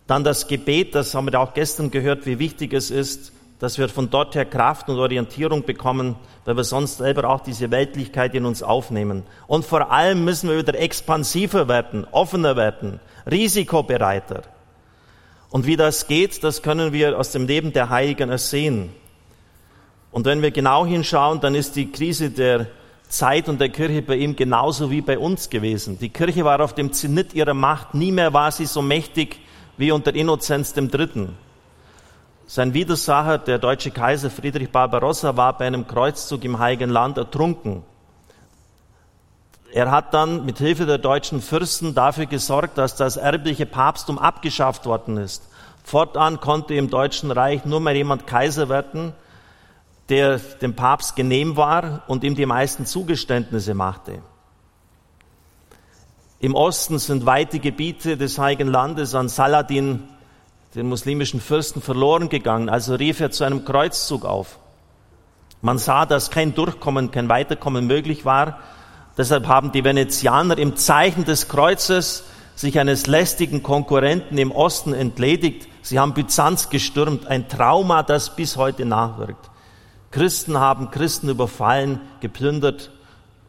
Dann 0.07 0.25
das 0.25 0.49
Gebet, 0.49 0.95
das 0.95 1.15
haben 1.15 1.31
wir 1.31 1.41
auch 1.41 1.55
gestern 1.55 1.91
gehört, 1.91 2.27
wie 2.27 2.39
wichtig 2.39 2.73
es 2.73 2.91
ist, 2.91 3.33
dass 3.59 3.79
wir 3.79 3.89
von 3.89 4.11
dort 4.11 4.35
her 4.35 4.45
Kraft 4.45 4.89
und 4.89 4.99
Orientierung 4.99 5.65
bekommen, 5.65 6.17
weil 6.45 6.57
wir 6.57 6.65
sonst 6.65 6.99
selber 6.99 7.29
auch 7.31 7.41
diese 7.41 7.71
Weltlichkeit 7.71 8.35
in 8.35 8.45
uns 8.45 8.63
aufnehmen. 8.63 9.23
Und 9.47 9.65
vor 9.65 9.91
allem 9.91 10.25
müssen 10.25 10.51
wir 10.51 10.59
wieder 10.59 10.79
expansiver 10.79 11.67
werden, 11.69 12.07
offener 12.11 12.57
werden, 12.57 13.01
risikobereiter. 13.31 14.43
Und 15.51 15.67
wie 15.67 15.77
das 15.77 16.07
geht, 16.07 16.45
das 16.45 16.63
können 16.63 16.93
wir 16.93 17.19
aus 17.19 17.33
dem 17.33 17.47
Leben 17.47 17.73
der 17.73 17.89
Heiligen 17.89 18.29
ersehen. 18.29 18.91
Und 20.11 20.27
wenn 20.27 20.43
wir 20.43 20.51
genau 20.51 20.85
hinschauen, 20.85 21.41
dann 21.41 21.55
ist 21.55 21.77
die 21.77 21.91
Krise 21.91 22.31
der 22.31 22.67
Zeit 23.09 23.49
und 23.49 23.61
der 23.61 23.69
Kirche 23.69 24.03
bei 24.03 24.17
ihm 24.17 24.35
genauso 24.37 24.91
wie 24.91 25.01
bei 25.01 25.19
uns 25.19 25.49
gewesen. 25.49 25.99
Die 25.99 26.09
Kirche 26.09 26.45
war 26.45 26.61
auf 26.61 26.75
dem 26.75 26.93
Zenit 26.93 27.35
ihrer 27.35 27.55
Macht. 27.55 27.95
Nie 27.95 28.13
mehr 28.13 28.33
war 28.33 28.51
sie 28.51 28.67
so 28.67 28.83
mächtig 28.83 29.39
wie 29.77 29.93
unter 29.93 30.15
Innozenz 30.15 30.75
III. 30.77 31.29
Sein 32.49 32.75
Widersacher, 32.75 33.39
der 33.39 33.59
deutsche 33.59 33.91
Kaiser 33.91 34.31
Friedrich 34.31 34.71
Barbarossa, 34.71 35.37
war 35.37 35.59
bei 35.59 35.67
einem 35.67 35.89
Kreuzzug 35.89 36.45
im 36.45 36.61
Heiligen 36.61 36.91
Land 36.91 37.19
ertrunken. 37.19 37.83
Er 39.73 39.91
hat 39.91 40.15
dann 40.15 40.45
mit 40.45 40.59
Hilfe 40.59 40.87
der 40.87 40.99
deutschen 40.99 41.43
Fürsten 41.43 41.93
dafür 41.93 42.27
gesorgt, 42.27 42.79
dass 42.79 42.95
das 42.95 43.17
erbliche 43.17 43.67
Papsttum 43.67 44.19
abgeschafft 44.19 44.87
worden 44.87 45.17
ist. 45.17 45.43
Fortan 45.83 46.39
konnte 46.39 46.75
im 46.75 46.89
Deutschen 46.89 47.33
Reich 47.33 47.65
nur 47.65 47.81
mehr 47.81 47.97
jemand 47.97 48.29
Kaiser 48.29 48.69
werden, 48.69 49.13
der 50.09 50.39
dem 50.39 50.77
Papst 50.77 51.17
genehm 51.17 51.57
war 51.57 52.05
und 52.07 52.23
ihm 52.23 52.37
die 52.37 52.47
meisten 52.47 52.87
Zugeständnisse 52.87 53.75
machte. 53.75 54.23
Im 56.39 56.55
Osten 56.55 57.01
sind 57.01 57.27
weite 57.27 57.59
Gebiete 57.59 58.17
des 58.17 58.39
Heiligen 58.39 58.69
Landes 58.69 59.17
an 59.17 59.29
Saladin, 59.29 60.05
den 60.77 60.89
muslimischen 60.89 61.41
Fürsten, 61.41 61.81
verloren 61.81 62.29
gegangen. 62.29 62.69
Also 62.69 62.95
rief 62.95 63.21
er 63.21 63.31
zu 63.31 63.45
einem 63.45 63.65
Kreuzzug 63.65 64.27
auf. 64.27 64.59
Man 65.63 65.79
sah, 65.79 66.05
dass 66.05 66.31
kein 66.31 66.55
Durchkommen, 66.55 67.11
kein 67.11 67.31
Weiterkommen 67.31 67.87
möglich 67.87 68.27
war. 68.27 68.59
Deshalb 69.17 69.47
haben 69.47 69.73
die 69.73 69.85
Venezianer 69.85 70.59
im 70.59 70.77
Zeichen 70.77 71.25
des 71.25 71.49
Kreuzes 71.49 72.25
sich 72.55 72.79
eines 72.79 73.07
lästigen 73.07 73.63
Konkurrenten 73.63 74.37
im 74.37 74.53
Osten 74.53 74.93
entledigt. 74.93 75.67
Sie 75.81 75.99
haben 75.99 76.13
Byzanz 76.13 76.69
gestürmt, 76.69 77.27
ein 77.27 77.49
Trauma, 77.49 78.03
das 78.03 78.37
bis 78.37 78.59
heute 78.59 78.85
nachwirkt. 78.85 79.51
Christen 80.11 80.59
haben 80.59 80.91
Christen 80.91 81.31
überfallen, 81.31 82.01
geplündert 82.21 82.91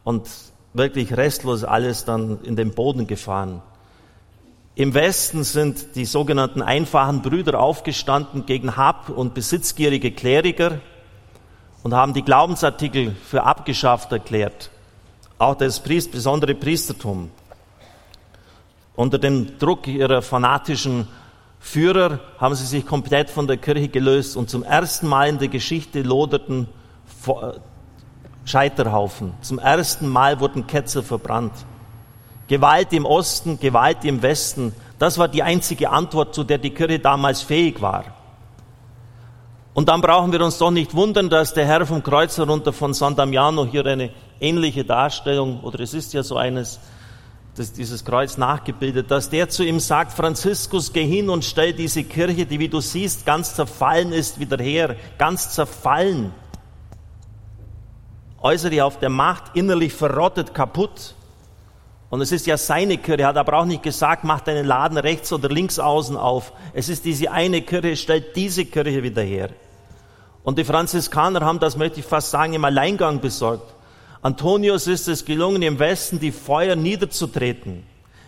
und 0.02 0.28
wirklich 0.72 1.14
restlos 1.16 1.64
alles 1.64 2.06
dann 2.06 2.40
in 2.42 2.56
den 2.56 2.72
Boden 2.72 3.06
gefahren. 3.06 3.62
Im 4.78 4.94
Westen 4.94 5.42
sind 5.42 5.96
die 5.96 6.04
sogenannten 6.04 6.62
einfachen 6.62 7.20
Brüder 7.20 7.58
aufgestanden 7.58 8.46
gegen 8.46 8.76
hab- 8.76 9.08
und 9.08 9.34
besitzgierige 9.34 10.12
Kleriker 10.12 10.78
und 11.82 11.94
haben 11.94 12.14
die 12.14 12.22
Glaubensartikel 12.22 13.16
für 13.28 13.42
abgeschafft 13.42 14.12
erklärt. 14.12 14.70
Auch 15.36 15.56
das 15.56 15.80
Priest, 15.80 16.12
besondere 16.12 16.54
Priestertum. 16.54 17.28
Unter 18.94 19.18
dem 19.18 19.58
Druck 19.58 19.88
ihrer 19.88 20.22
fanatischen 20.22 21.08
Führer 21.58 22.20
haben 22.38 22.54
sie 22.54 22.66
sich 22.66 22.86
komplett 22.86 23.30
von 23.30 23.48
der 23.48 23.56
Kirche 23.56 23.88
gelöst 23.88 24.36
und 24.36 24.48
zum 24.48 24.62
ersten 24.62 25.08
Mal 25.08 25.28
in 25.28 25.38
der 25.40 25.48
Geschichte 25.48 26.02
loderten 26.02 26.68
Scheiterhaufen. 28.44 29.34
Zum 29.40 29.58
ersten 29.58 30.06
Mal 30.06 30.38
wurden 30.38 30.68
Ketzer 30.68 31.02
verbrannt. 31.02 31.54
Gewalt 32.48 32.92
im 32.92 33.04
Osten, 33.04 33.60
Gewalt 33.60 34.04
im 34.04 34.22
Westen, 34.22 34.74
das 34.98 35.18
war 35.18 35.28
die 35.28 35.42
einzige 35.42 35.90
Antwort, 35.90 36.34
zu 36.34 36.42
der 36.42 36.58
die 36.58 36.70
Kirche 36.70 36.98
damals 36.98 37.42
fähig 37.42 37.80
war. 37.80 38.04
Und 39.74 39.88
dann 39.88 40.00
brauchen 40.00 40.32
wir 40.32 40.40
uns 40.40 40.58
doch 40.58 40.72
nicht 40.72 40.94
wundern, 40.94 41.30
dass 41.30 41.54
der 41.54 41.64
Herr 41.66 41.86
vom 41.86 42.02
Kreuz 42.02 42.36
herunter 42.36 42.72
von 42.72 42.94
San 42.94 43.14
Damiano 43.14 43.64
hier 43.64 43.86
eine 43.86 44.10
ähnliche 44.40 44.84
Darstellung, 44.84 45.60
oder 45.60 45.78
es 45.80 45.94
ist 45.94 46.12
ja 46.14 46.24
so 46.24 46.36
eines, 46.36 46.80
das, 47.54 47.72
dieses 47.72 48.04
Kreuz 48.04 48.38
nachgebildet, 48.38 49.10
dass 49.10 49.30
der 49.30 49.48
zu 49.48 49.62
ihm 49.62 49.78
sagt, 49.78 50.12
Franziskus, 50.12 50.92
geh 50.92 51.06
hin 51.06 51.28
und 51.28 51.44
stell 51.44 51.74
diese 51.74 52.02
Kirche, 52.02 52.44
die 52.44 52.58
wie 52.58 52.68
du 52.68 52.80
siehst, 52.80 53.24
ganz 53.24 53.54
zerfallen 53.54 54.12
ist, 54.12 54.40
wieder 54.40 54.60
her, 54.60 54.96
ganz 55.16 55.50
zerfallen. 55.50 56.32
Äußerlich 58.40 58.82
auf 58.82 58.98
der 58.98 59.10
Macht, 59.10 59.54
innerlich 59.54 59.92
verrottet, 59.92 60.54
kaputt. 60.54 61.14
Und 62.10 62.22
es 62.22 62.32
ist 62.32 62.46
ja 62.46 62.56
seine 62.56 62.96
Kirche, 62.96 63.26
hat 63.26 63.36
aber 63.36 63.58
auch 63.58 63.64
nicht 63.66 63.82
gesagt, 63.82 64.24
mach 64.24 64.40
deinen 64.40 64.66
Laden 64.66 64.96
rechts 64.96 65.32
oder 65.32 65.48
links 65.48 65.78
außen 65.78 66.16
auf. 66.16 66.52
Es 66.72 66.88
ist 66.88 67.04
diese 67.04 67.30
eine 67.30 67.60
Kirche, 67.60 67.96
stellt 67.96 68.34
diese 68.34 68.64
Kirche 68.64 69.02
wieder 69.02 69.22
her. 69.22 69.50
Und 70.42 70.58
die 70.58 70.64
Franziskaner 70.64 71.40
haben 71.40 71.58
das, 71.58 71.76
möchte 71.76 72.00
ich 72.00 72.06
fast 72.06 72.30
sagen, 72.30 72.54
im 72.54 72.64
Alleingang 72.64 73.20
besorgt. 73.20 73.74
Antonius 74.22 74.86
ist 74.86 75.06
es 75.06 75.24
gelungen, 75.24 75.60
im 75.62 75.78
Westen 75.78 76.18
die 76.18 76.32
Feuer 76.32 76.74
niederzutreten. 76.74 77.84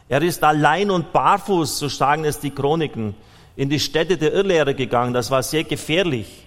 Er 0.09 0.21
ist 0.21 0.45
allein 0.45 0.91
und 0.91 1.13
barfuß, 1.13 1.79
so 1.79 1.89
sagen 1.89 2.25
es 2.25 2.39
die 2.39 2.51
Chroniken, 2.51 3.15
in 3.57 3.71
die 3.71 3.81
Städte 3.81 4.19
der 4.19 4.35
Irrlehrer 4.35 4.75
gegangen. 4.75 5.15
Das 5.15 5.31
war 5.31 5.43
sehr 5.43 5.65
gefährlich. 5.65 6.47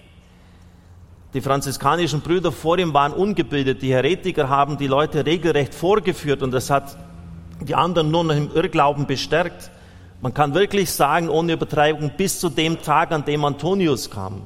Die 1.34 1.40
franziskanischen 1.40 2.20
Brüder 2.20 2.52
vor 2.52 2.78
ihm 2.78 2.94
waren 2.94 3.12
ungebildet. 3.12 3.82
Die 3.82 3.92
Heretiker 3.92 4.48
haben 4.48 4.78
die 4.78 4.86
Leute 4.86 5.26
regelrecht 5.26 5.74
vorgeführt 5.74 6.42
und 6.42 6.52
das 6.52 6.70
hat 6.70 6.96
die 7.60 7.74
anderen 7.74 8.10
nur 8.10 8.24
noch 8.24 8.34
im 8.34 8.50
Irrglauben 8.54 9.06
bestärkt. 9.06 9.70
Man 10.20 10.34
kann 10.34 10.54
wirklich 10.54 10.92
sagen, 10.92 11.28
ohne 11.28 11.52
Übertreibung, 11.52 12.12
bis 12.16 12.40
zu 12.40 12.48
dem 12.48 12.82
Tag, 12.82 13.12
an 13.12 13.24
dem 13.24 13.44
Antonius 13.44 14.10
kam. 14.10 14.42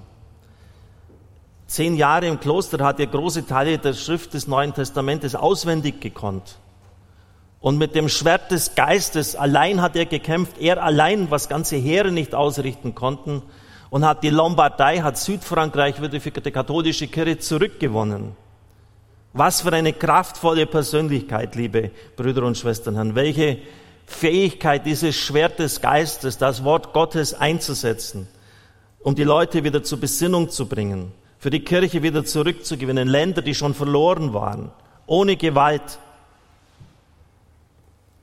Zehn 1.66 1.96
Jahre 1.96 2.26
im 2.26 2.40
Kloster 2.40 2.82
hat 2.84 2.98
er 2.98 3.06
große 3.06 3.46
Teile 3.46 3.78
der 3.78 3.92
Schrift 3.92 4.32
des 4.34 4.48
Neuen 4.48 4.72
Testamentes 4.72 5.34
auswendig 5.34 6.00
gekonnt. 6.00 6.58
Und 7.60 7.76
mit 7.76 7.94
dem 7.94 8.08
Schwert 8.08 8.50
des 8.50 8.74
Geistes 8.74 9.36
allein 9.36 9.82
hat 9.82 9.96
er 9.96 10.06
gekämpft, 10.06 10.58
er 10.58 10.82
allein, 10.82 11.30
was 11.30 11.48
ganze 11.48 11.76
Heere 11.76 12.10
nicht 12.10 12.34
ausrichten 12.34 12.94
konnten, 12.94 13.42
und 13.90 14.04
hat 14.04 14.22
die 14.22 14.30
Lombardei, 14.30 15.00
hat 15.00 15.16
Südfrankreich 15.18 16.00
wieder 16.00 16.20
für 16.20 16.30
die 16.30 16.50
katholische 16.50 17.08
Kirche 17.08 17.38
zurückgewonnen. 17.38 18.36
Was 19.32 19.60
für 19.60 19.72
eine 19.72 19.92
kraftvolle 19.92 20.66
Persönlichkeit, 20.66 21.54
liebe 21.54 21.90
Brüder 22.16 22.44
und 22.44 22.56
Schwestern, 22.56 22.94
Herren. 22.94 23.14
Welche 23.14 23.58
Fähigkeit 24.06 24.86
dieses 24.86 25.16
Schwert 25.16 25.58
des 25.58 25.80
Geistes, 25.80 26.38
das 26.38 26.64
Wort 26.64 26.92
Gottes 26.94 27.34
einzusetzen, 27.34 28.26
um 29.00 29.14
die 29.14 29.24
Leute 29.24 29.64
wieder 29.64 29.82
zur 29.82 30.00
Besinnung 30.00 30.48
zu 30.48 30.66
bringen 30.66 31.12
für 31.38 31.50
die 31.50 31.60
Kirche 31.60 32.02
wieder 32.02 32.24
zurückzugewinnen, 32.24 33.06
Länder, 33.06 33.42
die 33.42 33.54
schon 33.54 33.74
verloren 33.74 34.34
waren, 34.34 34.72
ohne 35.06 35.36
Gewalt. 35.36 35.98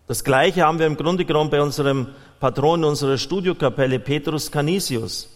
Das 0.08 0.24
Gleiche 0.24 0.66
haben 0.66 0.80
wir 0.80 0.86
im 0.86 0.98
Grunde 0.98 1.26
genommen 1.26 1.50
bei 1.50 1.62
unserem 1.62 2.08
Patron 2.40 2.84
unserer 2.84 3.18
Studiokapelle, 3.18 4.00
Petrus 4.00 4.52
Canisius. 4.52 5.30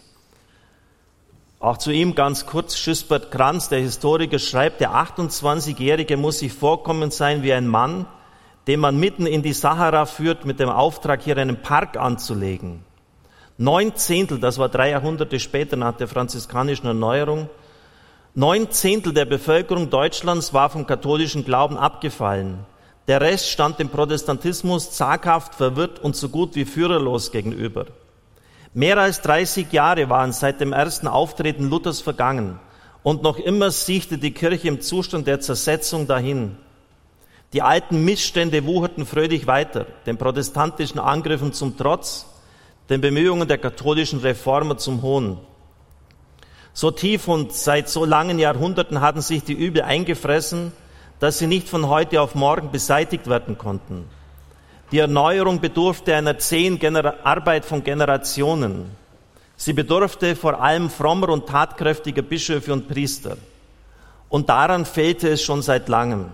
Auch 1.60 1.76
zu 1.76 1.90
ihm 1.90 2.14
ganz 2.14 2.46
kurz, 2.46 2.78
Schüssbert 2.78 3.30
Kranz, 3.30 3.68
der 3.68 3.80
Historiker, 3.80 4.38
schreibt, 4.38 4.80
der 4.80 4.92
28-Jährige 4.92 6.16
muss 6.16 6.38
sich 6.38 6.54
vorkommen 6.54 7.10
sein 7.10 7.42
wie 7.42 7.52
ein 7.52 7.68
Mann, 7.68 8.06
den 8.66 8.80
man 8.80 8.98
mitten 8.98 9.26
in 9.26 9.42
die 9.42 9.52
Sahara 9.52 10.06
führt 10.06 10.46
mit 10.46 10.58
dem 10.58 10.70
Auftrag, 10.70 11.20
hier 11.20 11.36
einen 11.36 11.60
Park 11.60 11.98
anzulegen. 11.98 12.82
Neun 13.58 13.94
Zehntel, 13.94 14.40
das 14.40 14.56
war 14.56 14.70
drei 14.70 14.88
Jahrhunderte 14.88 15.38
später 15.38 15.76
nach 15.76 15.98
der 15.98 16.08
franziskanischen 16.08 16.86
Erneuerung, 16.86 17.50
neun 18.34 18.70
Zehntel 18.70 19.12
der 19.12 19.26
Bevölkerung 19.26 19.90
Deutschlands 19.90 20.54
war 20.54 20.70
vom 20.70 20.86
katholischen 20.86 21.44
Glauben 21.44 21.76
abgefallen. 21.76 22.60
Der 23.06 23.20
Rest 23.20 23.50
stand 23.50 23.78
dem 23.78 23.90
Protestantismus 23.90 24.92
zaghaft, 24.92 25.56
verwirrt 25.56 25.98
und 25.98 26.16
so 26.16 26.30
gut 26.30 26.54
wie 26.54 26.64
führerlos 26.64 27.32
gegenüber. 27.32 27.84
Mehr 28.72 28.98
als 28.98 29.20
30 29.22 29.72
Jahre 29.72 30.08
waren 30.10 30.32
seit 30.32 30.60
dem 30.60 30.72
ersten 30.72 31.08
Auftreten 31.08 31.68
Luthers 31.68 32.00
vergangen 32.00 32.60
und 33.02 33.22
noch 33.22 33.38
immer 33.38 33.72
siechte 33.72 34.16
die 34.16 34.30
Kirche 34.30 34.68
im 34.68 34.80
Zustand 34.80 35.26
der 35.26 35.40
Zersetzung 35.40 36.06
dahin. 36.06 36.56
Die 37.52 37.62
alten 37.62 38.04
Missstände 38.04 38.64
wucherten 38.64 39.06
fröhlich 39.06 39.48
weiter, 39.48 39.86
den 40.06 40.18
protestantischen 40.18 41.00
Angriffen 41.00 41.52
zum 41.52 41.76
Trotz, 41.76 42.26
den 42.88 43.00
Bemühungen 43.00 43.48
der 43.48 43.58
katholischen 43.58 44.20
Reformer 44.20 44.76
zum 44.76 45.02
Hohn. 45.02 45.38
So 46.72 46.92
tief 46.92 47.26
und 47.26 47.52
seit 47.52 47.88
so 47.88 48.04
langen 48.04 48.38
Jahrhunderten 48.38 49.00
hatten 49.00 49.20
sich 49.20 49.42
die 49.42 49.52
Übel 49.52 49.82
eingefressen, 49.82 50.70
dass 51.18 51.38
sie 51.38 51.48
nicht 51.48 51.68
von 51.68 51.88
heute 51.88 52.20
auf 52.22 52.36
morgen 52.36 52.70
beseitigt 52.70 53.28
werden 53.28 53.58
konnten. 53.58 54.04
Die 54.92 54.98
Erneuerung 54.98 55.60
bedurfte 55.60 56.16
einer 56.16 56.38
zehn 56.38 56.78
Gener 56.78 57.14
Arbeit 57.22 57.64
von 57.64 57.84
Generationen. 57.84 58.90
Sie 59.56 59.72
bedurfte 59.72 60.34
vor 60.34 60.60
allem 60.60 60.90
frommer 60.90 61.28
und 61.28 61.46
tatkräftiger 61.46 62.22
Bischöfe 62.22 62.72
und 62.72 62.88
Priester. 62.88 63.36
Und 64.28 64.48
daran 64.48 64.84
fehlte 64.84 65.28
es 65.28 65.42
schon 65.42 65.62
seit 65.62 65.88
langem. 65.88 66.26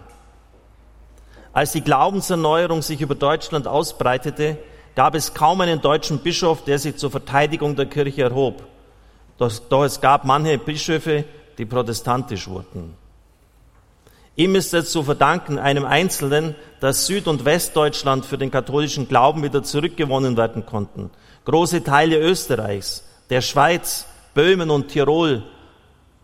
Als 1.53 1.73
die 1.73 1.83
Glaubenserneuerung 1.83 2.83
sich 2.83 3.01
über 3.01 3.15
Deutschland 3.15 3.67
ausbreitete, 3.67 4.59
gab 4.95 5.15
es 5.15 5.35
kaum 5.35 5.61
einen 5.61 5.81
deutschen 5.81 6.19
Bischof, 6.21 6.65
der 6.65 6.79
sich 6.79 6.97
zur 6.97 7.11
Verteidigung 7.11 7.77
der 7.77 7.87
Kirche 7.87 8.23
erhob. 8.23 8.63
Doch, 9.39 9.53
doch 9.69 9.85
es 9.85 10.01
gab 10.01 10.25
manche 10.25 10.57
Bischöfe, 10.57 11.25
die 11.59 11.67
protestantisch 11.67 12.49
wurden. 12.49 12.95
Ihm 14.37 14.55
ist 14.55 14.75
es 14.75 14.93
zu 14.93 15.03
verdanken, 15.03 15.59
einem 15.59 15.87
Einzelnen, 15.87 16.55
dass 16.81 17.07
Süd- 17.07 17.27
und 17.27 17.47
Westdeutschland 17.47 18.27
für 18.27 18.37
den 18.37 18.51
katholischen 18.51 19.09
Glauben 19.09 19.43
wieder 19.43 19.63
zurückgewonnen 19.63 20.37
werden 20.37 20.67
konnten. 20.67 21.11
Große 21.47 21.83
Teile 21.83 22.19
Österreichs, 22.19 23.03
der 23.31 23.41
Schweiz, 23.41 24.07
Böhmen 24.35 24.69
und 24.69 24.89
Tirol 24.89 25.43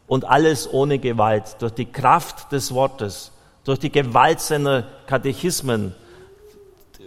und 0.07 0.27
alles 0.27 0.71
ohne 0.71 0.99
Gewalt, 0.99 1.57
durch 1.61 1.73
die 1.73 1.91
Kraft 1.91 2.53
des 2.53 2.75
Wortes, 2.75 3.33
durch 3.65 3.79
die 3.79 3.91
Gewalt 3.91 4.41
seiner 4.41 4.85
Katechismen 5.07 5.95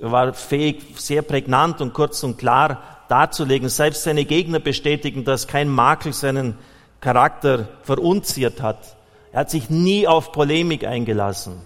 war 0.01 0.33
fähig, 0.33 0.81
sehr 0.97 1.21
prägnant 1.21 1.81
und 1.81 1.93
kurz 1.93 2.23
und 2.23 2.37
klar 2.37 2.81
darzulegen. 3.07 3.69
Selbst 3.69 4.03
seine 4.03 4.25
Gegner 4.25 4.59
bestätigen, 4.59 5.23
dass 5.23 5.47
kein 5.47 5.69
Makel 5.69 6.13
seinen 6.13 6.57
Charakter 6.99 7.67
verunziert 7.83 8.61
hat. 8.61 8.95
Er 9.35 9.41
hat 9.41 9.49
sich 9.49 9.69
nie 9.69 10.07
auf 10.07 10.31
Polemik 10.31 10.87
eingelassen, 10.87 11.57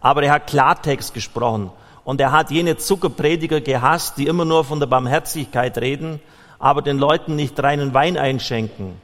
aber 0.00 0.22
er 0.22 0.32
hat 0.32 0.46
Klartext 0.46 1.12
gesprochen 1.12 1.70
und 2.02 2.18
er 2.18 2.32
hat 2.32 2.50
jene 2.50 2.78
Zuckerprediger 2.78 3.60
gehasst, 3.60 4.16
die 4.16 4.26
immer 4.26 4.46
nur 4.46 4.64
von 4.64 4.80
der 4.80 4.86
Barmherzigkeit 4.86 5.76
reden, 5.76 6.20
aber 6.58 6.80
den 6.80 6.96
Leuten 6.96 7.36
nicht 7.36 7.62
reinen 7.62 7.92
Wein 7.92 8.16
einschenken, 8.16 8.94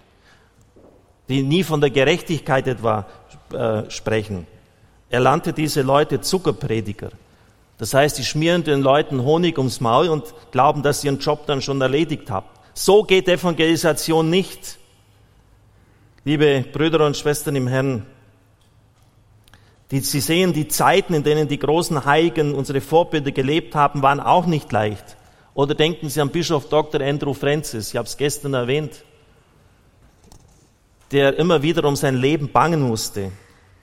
die 1.29 1.43
nie 1.43 1.63
von 1.63 1.83
der 1.83 1.91
Gerechtigkeit 1.91 2.67
etwa 2.67 3.05
äh, 3.53 3.83
sprechen. 3.91 4.47
Er 5.11 5.21
nannte 5.21 5.53
diese 5.53 5.83
Leute 5.83 6.23
Zuckerprediger. 6.23 7.11
Das 7.77 7.93
heißt, 7.93 8.17
die 8.17 8.25
schmieren 8.25 8.65
den 8.65 8.81
Leuten 8.81 9.25
Honig 9.25 9.59
ums 9.59 9.83
Maul 9.83 10.09
und 10.09 10.33
glauben, 10.53 10.83
dass 10.83 11.03
sie 11.03 11.09
ihren 11.09 11.19
Job 11.19 11.45
dann 11.47 11.61
schon 11.61 11.83
erledigt 11.83 12.31
haben. 12.31 12.47
So 12.73 13.03
geht 13.03 13.29
Evangelisation 13.29 14.31
nicht. 14.31 14.79
Liebe 16.27 16.65
Brüder 16.73 17.07
und 17.07 17.17
Schwestern 17.17 17.55
im 17.55 17.69
Herrn, 17.69 18.05
die, 19.93 20.01
Sie 20.01 20.19
sehen, 20.19 20.53
die 20.53 20.67
Zeiten, 20.67 21.15
in 21.15 21.23
denen 21.23 21.47
die 21.47 21.61
großen 21.61 22.05
Heiligen, 22.05 22.53
unsere 22.53 22.81
Vorbilder 22.81 23.31
gelebt 23.31 23.77
haben, 23.77 24.03
waren 24.03 24.19
auch 24.19 24.45
nicht 24.47 24.73
leicht. 24.73 25.17
Oder 25.55 25.77
denken 25.77 26.09
Sie 26.09 26.21
an 26.21 26.31
Bischof 26.31 26.69
Dr. 26.69 27.01
Andrew 27.01 27.33
Francis, 27.33 27.91
ich 27.91 27.97
habe 27.97 28.09
es 28.09 28.17
gestern 28.17 28.55
erwähnt, 28.55 29.05
der 31.13 31.39
immer 31.39 31.63
wieder 31.63 31.85
um 31.85 31.95
sein 31.95 32.17
Leben 32.17 32.51
bangen 32.51 32.81
musste 32.81 33.31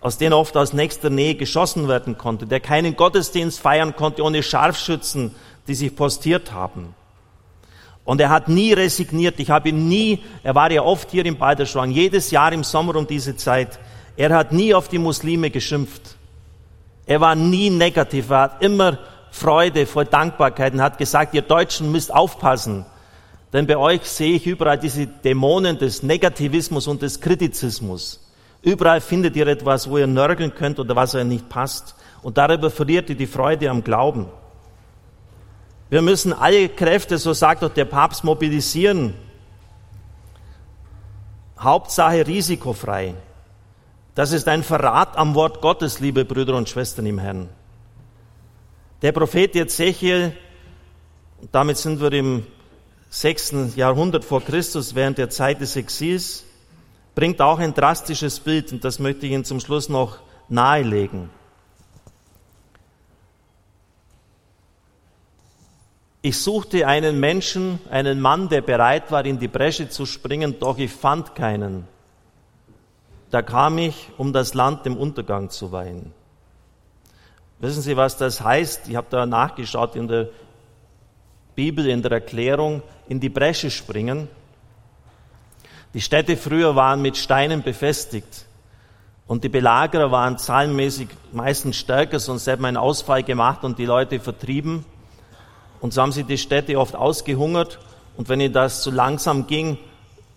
aus 0.01 0.17
denen 0.17 0.33
oft 0.33 0.57
aus 0.57 0.73
nächster 0.73 1.09
Nähe 1.09 1.35
geschossen 1.35 1.87
werden 1.87 2.17
konnte, 2.17 2.45
der 2.45 2.59
keinen 2.59 2.97
Gottesdienst 2.97 3.61
feiern 3.61 3.95
konnte 3.95 4.21
ohne 4.23 4.43
Scharfschützen, 4.43 5.33
die 5.65 5.75
sich 5.75 5.95
postiert 5.95 6.51
haben. 6.51 6.93
Und 8.05 8.19
er 8.19 8.29
hat 8.29 8.49
nie 8.49 8.73
resigniert. 8.73 9.39
Ich 9.39 9.49
habe 9.49 9.69
ihn 9.69 9.87
nie, 9.87 10.19
er 10.43 10.55
war 10.55 10.71
ja 10.71 10.81
oft 10.81 11.11
hier 11.11 11.25
im 11.25 11.37
Balderschwang, 11.37 11.91
jedes 11.91 12.31
Jahr 12.31 12.51
im 12.51 12.63
Sommer 12.63 12.95
um 12.95 13.07
diese 13.07 13.35
Zeit. 13.37 13.79
Er 14.17 14.35
hat 14.35 14.51
nie 14.51 14.73
auf 14.73 14.89
die 14.89 14.97
Muslime 14.97 15.49
geschimpft. 15.49 16.17
Er 17.05 17.21
war 17.21 17.35
nie 17.35 17.69
negativ. 17.69 18.29
Er 18.29 18.41
hat 18.41 18.61
immer 18.61 18.99
Freude, 19.31 19.85
voll 19.85 20.05
Dankbarkeit 20.05 20.73
und 20.73 20.81
hat 20.81 20.97
gesagt, 20.97 21.33
ihr 21.33 21.41
Deutschen 21.41 21.91
müsst 21.91 22.13
aufpassen. 22.13 22.85
Denn 23.51 23.67
bei 23.67 23.77
euch 23.77 24.03
sehe 24.03 24.35
ich 24.35 24.47
überall 24.47 24.77
diese 24.77 25.07
Dämonen 25.07 25.77
des 25.77 26.03
Negativismus 26.03 26.87
und 26.87 27.01
des 27.01 27.21
Kritizismus. 27.21 28.19
Überall 28.61 29.01
findet 29.01 29.35
ihr 29.35 29.47
etwas, 29.47 29.89
wo 29.89 29.97
ihr 29.97 30.07
nörgeln 30.07 30.53
könnt 30.53 30.79
oder 30.79 30.95
was 30.95 31.15
euch 31.15 31.25
nicht 31.25 31.49
passt. 31.49 31.95
Und 32.21 32.37
darüber 32.37 32.69
verliert 32.69 33.09
ihr 33.09 33.15
die 33.15 33.27
Freude 33.27 33.69
am 33.69 33.83
Glauben. 33.83 34.27
Wir 35.93 36.01
müssen 36.01 36.33
alle 36.33 36.69
Kräfte, 36.69 37.19
so 37.19 37.33
sagt 37.33 37.61
doch 37.61 37.71
der 37.71 37.85
Papst, 37.85 38.23
mobilisieren. 38.23 39.13
Hauptsache 41.59 42.25
risikofrei. 42.25 43.13
Das 44.15 44.31
ist 44.31 44.47
ein 44.47 44.63
Verrat 44.63 45.15
am 45.15 45.35
Wort 45.35 45.61
Gottes, 45.61 45.99
liebe 45.99 46.25
Brüder 46.25 46.55
und 46.55 46.67
Schwestern 46.67 47.05
im 47.05 47.19
Herrn. 47.19 47.47
Der 49.03 49.11
Prophet 49.11 49.55
Ezechiel, 49.55 50.35
damit 51.51 51.77
sind 51.77 52.01
wir 52.01 52.11
im 52.11 52.47
sechsten 53.11 53.71
Jahrhundert 53.75 54.25
vor 54.25 54.41
Christus, 54.41 54.95
während 54.95 55.19
der 55.19 55.29
Zeit 55.29 55.61
des 55.61 55.75
Exils, 55.75 56.43
bringt 57.13 57.39
auch 57.39 57.59
ein 57.59 57.75
drastisches 57.75 58.39
Bild 58.39 58.71
und 58.71 58.83
das 58.83 58.97
möchte 58.97 59.27
ich 59.27 59.31
Ihnen 59.31 59.45
zum 59.45 59.59
Schluss 59.59 59.89
noch 59.89 60.17
nahelegen. 60.49 61.29
Ich 66.25 66.41
suchte 66.41 66.87
einen 66.87 67.19
Menschen, 67.19 67.81
einen 67.91 68.21
Mann, 68.21 68.47
der 68.47 68.61
bereit 68.61 69.11
war, 69.11 69.25
in 69.25 69.39
die 69.39 69.49
Bresche 69.49 69.89
zu 69.89 70.05
springen, 70.05 70.57
doch 70.57 70.77
ich 70.77 70.89
fand 70.89 71.35
keinen. 71.35 71.85
Da 73.29 73.41
kam 73.41 73.77
ich, 73.77 74.09
um 74.17 74.31
das 74.31 74.53
Land 74.53 74.85
dem 74.85 74.95
Untergang 74.95 75.49
zu 75.49 75.73
weihen. 75.73 76.13
Wissen 77.59 77.81
Sie, 77.81 77.97
was 77.97 78.15
das 78.15 78.39
heißt? 78.39 78.87
Ich 78.87 78.95
habe 78.95 79.07
da 79.09 79.25
nachgeschaut 79.25 79.97
in 79.97 80.07
der 80.07 80.29
Bibel, 81.55 81.87
in 81.87 82.01
der 82.01 82.13
Erklärung, 82.13 82.83
in 83.09 83.19
die 83.19 83.27
Bresche 83.27 83.69
springen. 83.69 84.29
Die 85.93 86.01
Städte 86.01 86.37
früher 86.37 86.73
waren 86.73 87.01
mit 87.01 87.17
Steinen 87.17 87.63
befestigt 87.63 88.45
und 89.27 89.43
die 89.43 89.49
Belagerer 89.49 90.09
waren 90.09 90.37
zahlenmäßig 90.37 91.09
meistens 91.33 91.75
stärker, 91.75 92.19
sonst 92.19 92.47
hätte 92.47 92.61
man 92.61 92.69
einen 92.69 92.77
Ausfall 92.77 93.23
gemacht 93.23 93.65
und 93.65 93.77
die 93.77 93.85
Leute 93.85 94.21
vertrieben. 94.21 94.85
Und 95.83 95.93
so 95.93 96.01
haben 96.01 96.13
sie 96.13 96.23
die 96.23 96.37
Städte 96.37 96.79
oft 96.79 96.95
ausgehungert 96.95 97.77
und 98.15 98.29
wenn 98.29 98.39
ihnen 98.39 98.53
das 98.53 98.83
zu 98.83 98.89
langsam 98.89 99.47
ging, 99.47 99.77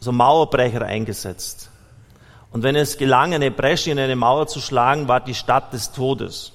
so 0.01 0.11
Mauerbrecher 0.11 0.83
eingesetzt. 0.83 1.71
Und 2.51 2.65
wenn 2.65 2.75
es 2.75 2.99
gelang, 2.99 3.33
eine 3.33 3.53
Bresche 3.53 3.93
in 3.93 3.99
eine 4.01 4.17
Mauer 4.17 4.49
zu 4.49 4.59
schlagen, 4.61 5.07
war 5.07 5.21
die 5.21 5.37
Stadt 5.37 5.73
des 5.73 5.93
Todes. 5.93 6.53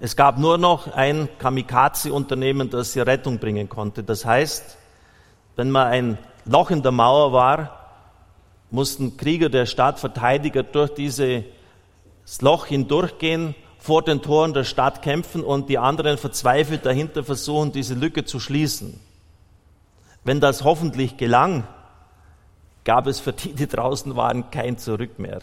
Es 0.00 0.16
gab 0.16 0.38
nur 0.38 0.56
noch 0.56 0.94
ein 0.94 1.28
Kamikaze-Unternehmen, 1.38 2.70
das 2.70 2.94
sie 2.94 3.00
Rettung 3.00 3.38
bringen 3.38 3.68
konnte. 3.68 4.02
Das 4.02 4.24
heißt, 4.24 4.78
wenn 5.54 5.70
man 5.70 5.88
ein 5.88 6.18
Loch 6.46 6.70
in 6.70 6.82
der 6.82 6.92
Mauer 6.92 7.34
war, 7.34 7.80
mussten 8.70 9.18
Krieger 9.18 9.50
der 9.50 9.66
Stadt, 9.66 10.00
Verteidiger 10.00 10.62
durch 10.62 10.94
dieses 10.94 11.44
Loch 12.40 12.64
hindurchgehen, 12.64 13.54
vor 13.82 14.02
den 14.02 14.22
Toren 14.22 14.54
der 14.54 14.62
Stadt 14.62 15.02
kämpfen 15.02 15.42
und 15.42 15.68
die 15.68 15.76
anderen 15.76 16.16
verzweifelt 16.16 16.86
dahinter 16.86 17.24
versuchen, 17.24 17.72
diese 17.72 17.94
Lücke 17.94 18.24
zu 18.24 18.38
schließen. 18.38 19.00
Wenn 20.22 20.38
das 20.38 20.62
hoffentlich 20.62 21.16
gelang, 21.16 21.66
gab 22.84 23.08
es 23.08 23.18
für 23.18 23.32
die, 23.32 23.52
die 23.52 23.66
draußen 23.66 24.14
waren, 24.14 24.52
kein 24.52 24.78
Zurück 24.78 25.18
mehr. 25.18 25.40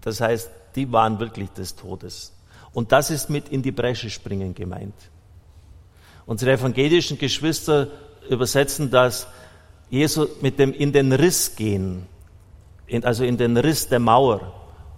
Das 0.00 0.22
heißt, 0.22 0.50
die 0.76 0.90
waren 0.90 1.20
wirklich 1.20 1.50
des 1.50 1.76
Todes. 1.76 2.32
Und 2.72 2.90
das 2.90 3.10
ist 3.10 3.28
mit 3.28 3.50
in 3.50 3.60
die 3.60 3.72
Bresche 3.72 4.08
springen 4.08 4.54
gemeint. 4.54 4.94
Unsere 6.24 6.52
evangelischen 6.52 7.18
Geschwister 7.18 7.88
übersetzen 8.30 8.90
das 8.90 9.26
Jesus 9.90 10.40
mit 10.40 10.58
dem 10.58 10.72
in 10.72 10.90
den 10.90 11.12
Riss 11.12 11.54
gehen, 11.54 12.06
also 13.02 13.24
in 13.24 13.36
den 13.36 13.58
Riss 13.58 13.88
der 13.88 13.98
Mauer. 13.98 14.54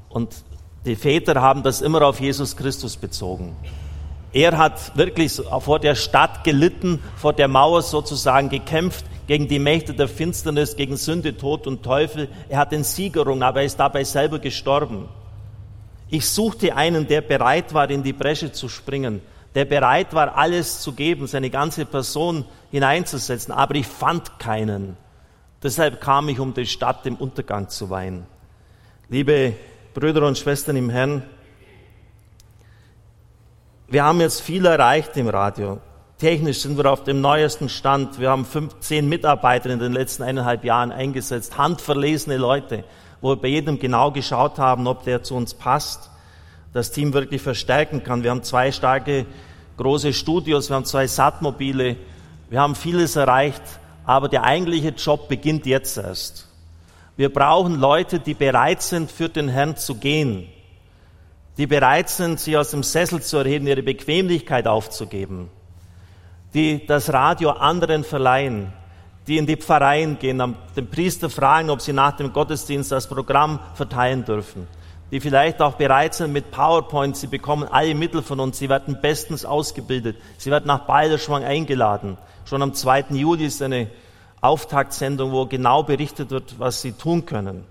Und 0.08 0.44
die 0.84 0.96
Väter 0.96 1.40
haben 1.40 1.62
das 1.62 1.80
immer 1.80 2.02
auf 2.02 2.20
Jesus 2.20 2.56
Christus 2.56 2.96
bezogen. 2.96 3.56
Er 4.32 4.56
hat 4.58 4.96
wirklich 4.96 5.40
vor 5.60 5.78
der 5.80 5.94
Stadt 5.94 6.44
gelitten, 6.44 7.02
vor 7.16 7.32
der 7.32 7.48
Mauer 7.48 7.82
sozusagen 7.82 8.48
gekämpft, 8.48 9.04
gegen 9.26 9.48
die 9.48 9.58
Mächte 9.58 9.92
der 9.94 10.08
Finsternis, 10.08 10.76
gegen 10.76 10.96
Sünde, 10.96 11.36
Tod 11.36 11.66
und 11.66 11.82
Teufel. 11.82 12.28
Er 12.48 12.58
hat 12.58 12.72
den 12.72 12.84
Sieg 12.84 13.16
errungen, 13.16 13.42
aber 13.42 13.60
er 13.60 13.66
ist 13.66 13.78
dabei 13.78 14.04
selber 14.04 14.38
gestorben. 14.38 15.08
Ich 16.08 16.26
suchte 16.26 16.74
einen, 16.74 17.06
der 17.06 17.20
bereit 17.20 17.74
war, 17.74 17.90
in 17.90 18.02
die 18.02 18.14
Bresche 18.14 18.52
zu 18.52 18.68
springen, 18.68 19.20
der 19.54 19.66
bereit 19.66 20.14
war, 20.14 20.36
alles 20.36 20.80
zu 20.80 20.92
geben, 20.92 21.26
seine 21.26 21.50
ganze 21.50 21.84
Person 21.84 22.46
hineinzusetzen, 22.70 23.52
aber 23.52 23.74
ich 23.74 23.86
fand 23.86 24.38
keinen. 24.38 24.96
Deshalb 25.62 26.00
kam 26.00 26.28
ich, 26.28 26.38
um 26.38 26.54
die 26.54 26.66
Stadt 26.66 27.04
im 27.04 27.16
Untergang 27.16 27.68
zu 27.68 27.90
weihen. 27.90 28.24
Liebe 29.10 29.54
Brüder 29.98 30.24
und 30.28 30.38
Schwestern 30.38 30.76
im 30.76 30.90
Herrn, 30.90 31.24
wir 33.88 34.04
haben 34.04 34.20
jetzt 34.20 34.42
viel 34.42 34.64
erreicht 34.64 35.16
im 35.16 35.28
Radio. 35.28 35.80
Technisch 36.18 36.60
sind 36.60 36.76
wir 36.76 36.88
auf 36.88 37.02
dem 37.02 37.20
neuesten 37.20 37.68
Stand. 37.68 38.20
Wir 38.20 38.30
haben 38.30 38.44
15 38.44 39.08
Mitarbeiter 39.08 39.70
in 39.70 39.80
den 39.80 39.92
letzten 39.92 40.22
eineinhalb 40.22 40.64
Jahren 40.64 40.92
eingesetzt, 40.92 41.58
handverlesene 41.58 42.36
Leute, 42.36 42.84
wo 43.20 43.30
wir 43.30 43.36
bei 43.36 43.48
jedem 43.48 43.80
genau 43.80 44.12
geschaut 44.12 44.58
haben, 44.58 44.86
ob 44.86 45.02
der 45.02 45.24
zu 45.24 45.34
uns 45.34 45.54
passt, 45.54 46.10
das 46.72 46.92
Team 46.92 47.12
wirklich 47.12 47.42
verstärken 47.42 48.04
kann. 48.04 48.22
Wir 48.22 48.30
haben 48.30 48.44
zwei 48.44 48.70
starke 48.70 49.26
große 49.78 50.12
Studios, 50.12 50.70
wir 50.70 50.76
haben 50.76 50.84
zwei 50.84 51.08
Satmobile, 51.08 51.96
wir 52.50 52.60
haben 52.60 52.76
vieles 52.76 53.16
erreicht, 53.16 53.62
aber 54.04 54.28
der 54.28 54.44
eigentliche 54.44 54.90
Job 54.90 55.28
beginnt 55.28 55.66
jetzt 55.66 55.98
erst. 55.98 56.47
Wir 57.18 57.32
brauchen 57.32 57.80
Leute, 57.80 58.20
die 58.20 58.34
bereit 58.34 58.80
sind, 58.80 59.10
für 59.10 59.28
den 59.28 59.48
Herrn 59.48 59.76
zu 59.76 59.96
gehen, 59.96 60.46
die 61.56 61.66
bereit 61.66 62.08
sind, 62.08 62.38
sich 62.38 62.56
aus 62.56 62.70
dem 62.70 62.84
Sessel 62.84 63.20
zu 63.20 63.38
erheben, 63.38 63.66
ihre 63.66 63.82
Bequemlichkeit 63.82 64.68
aufzugeben, 64.68 65.50
die 66.54 66.86
das 66.86 67.12
Radio 67.12 67.50
anderen 67.50 68.04
verleihen, 68.04 68.72
die 69.26 69.36
in 69.36 69.46
die 69.46 69.56
Pfarreien 69.56 70.20
gehen, 70.20 70.54
den 70.76 70.90
Priester 70.90 71.28
fragen, 71.28 71.70
ob 71.70 71.80
sie 71.80 71.92
nach 71.92 72.16
dem 72.16 72.32
Gottesdienst 72.32 72.92
das 72.92 73.08
Programm 73.08 73.58
verteilen 73.74 74.24
dürfen, 74.24 74.68
die 75.10 75.18
vielleicht 75.18 75.60
auch 75.60 75.74
bereit 75.74 76.14
sind 76.14 76.32
mit 76.32 76.52
PowerPoint, 76.52 77.16
sie 77.16 77.26
bekommen 77.26 77.66
alle 77.68 77.96
Mittel 77.96 78.22
von 78.22 78.38
uns, 78.38 78.60
sie 78.60 78.68
werden 78.68 78.96
bestens 79.02 79.44
ausgebildet, 79.44 80.18
sie 80.36 80.52
werden 80.52 80.68
nach 80.68 80.86
Balderschwang 80.86 81.42
eingeladen. 81.42 82.16
Schon 82.44 82.62
am 82.62 82.74
2. 82.74 83.06
Juli 83.10 83.46
ist 83.46 83.60
eine 83.60 83.88
Auftaktsendung, 84.40 85.32
wo 85.32 85.46
genau 85.46 85.82
berichtet 85.82 86.30
wird, 86.30 86.58
was 86.58 86.82
sie 86.82 86.92
tun 86.92 87.26
können. 87.26 87.64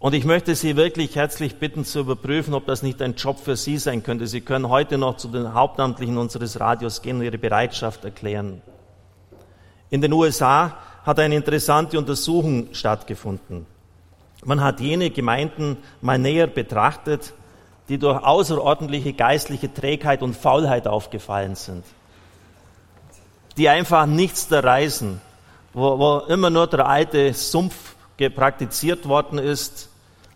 Und 0.00 0.14
ich 0.14 0.24
möchte 0.24 0.54
Sie 0.54 0.76
wirklich 0.76 1.14
herzlich 1.14 1.56
bitten 1.56 1.84
zu 1.84 2.00
überprüfen, 2.00 2.54
ob 2.54 2.66
das 2.66 2.82
nicht 2.82 3.02
ein 3.02 3.16
Job 3.16 3.38
für 3.38 3.54
Sie 3.54 3.76
sein 3.76 4.02
könnte. 4.02 4.26
Sie 4.26 4.40
können 4.40 4.70
heute 4.70 4.96
noch 4.96 5.18
zu 5.18 5.28
den 5.28 5.52
Hauptamtlichen 5.52 6.16
unseres 6.16 6.58
Radios 6.58 7.02
gehen 7.02 7.18
und 7.18 7.22
Ihre 7.22 7.36
Bereitschaft 7.36 8.02
erklären. 8.06 8.62
In 9.90 10.00
den 10.00 10.14
USA 10.14 10.78
hat 11.04 11.18
eine 11.18 11.36
interessante 11.36 11.98
Untersuchung 11.98 12.68
stattgefunden. 12.72 13.66
Man 14.42 14.62
hat 14.62 14.80
jene 14.80 15.10
Gemeinden 15.10 15.76
mal 16.00 16.18
näher 16.18 16.46
betrachtet, 16.46 17.34
die 17.90 17.98
durch 17.98 18.22
außerordentliche 18.22 19.12
geistliche 19.12 19.72
Trägheit 19.72 20.22
und 20.22 20.34
Faulheit 20.34 20.88
aufgefallen 20.88 21.56
sind. 21.56 21.84
Die 23.56 23.68
einfach 23.68 24.06
nichts 24.06 24.48
der 24.48 24.64
Reisen, 24.64 25.20
wo, 25.72 25.98
wo 25.98 26.18
immer 26.32 26.50
nur 26.50 26.66
der 26.66 26.86
alte 26.86 27.32
Sumpf 27.34 27.94
praktiziert 28.34 29.08
worden 29.08 29.38
ist, 29.38 29.90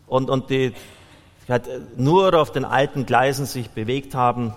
und, 0.06 0.30
und 0.30 0.50
die 0.50 0.74
halt 1.48 1.98
nur 1.98 2.34
auf 2.34 2.52
den 2.52 2.64
alten 2.64 3.06
Gleisen 3.06 3.46
sich 3.46 3.70
bewegt 3.70 4.14
haben 4.14 4.54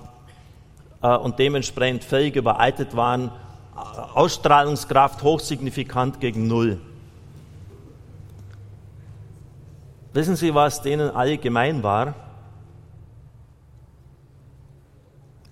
äh, 1.02 1.16
und 1.16 1.40
dementsprechend 1.40 2.04
völlig 2.04 2.36
überaltet 2.36 2.96
waren, 2.96 3.32
Ausstrahlungskraft 3.76 5.22
hochsignifikant 5.22 6.20
gegen 6.20 6.48
Null. 6.48 6.82
Wissen 10.14 10.36
Sie, 10.36 10.56
was 10.56 10.82
denen 10.82 11.12
alle 11.12 11.38
gemein 11.38 11.84
war? 11.84 12.16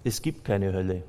Es 0.03 0.21
gibt 0.21 0.43
keine 0.43 0.73
Hölle. 0.73 1.03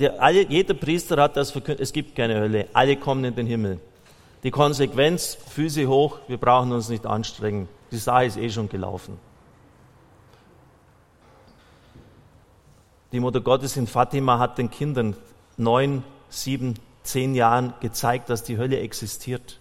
Der, 0.00 0.22
alle, 0.22 0.46
jeder 0.48 0.72
Priester 0.72 1.20
hat 1.20 1.36
das 1.36 1.50
verkündet, 1.50 1.82
es 1.82 1.92
gibt 1.92 2.16
keine 2.16 2.40
Hölle, 2.40 2.68
alle 2.72 2.96
kommen 2.96 3.22
in 3.24 3.34
den 3.34 3.46
Himmel. 3.46 3.78
Die 4.42 4.50
Konsequenz, 4.50 5.36
Füße 5.50 5.86
hoch, 5.86 6.18
wir 6.26 6.38
brauchen 6.38 6.72
uns 6.72 6.88
nicht 6.88 7.04
anstrengen. 7.04 7.68
Die 7.90 7.98
Sache 7.98 8.24
ist 8.24 8.38
eh 8.38 8.48
schon 8.48 8.70
gelaufen. 8.70 9.18
Die 13.12 13.20
Mutter 13.20 13.42
Gottes 13.42 13.76
in 13.76 13.86
Fatima 13.86 14.38
hat 14.38 14.56
den 14.56 14.70
Kindern 14.70 15.16
neun, 15.58 16.02
sieben, 16.30 16.74
zehn 17.02 17.34
Jahren 17.34 17.74
gezeigt, 17.80 18.30
dass 18.30 18.42
die 18.42 18.56
Hölle 18.56 18.78
existiert. 18.78 19.60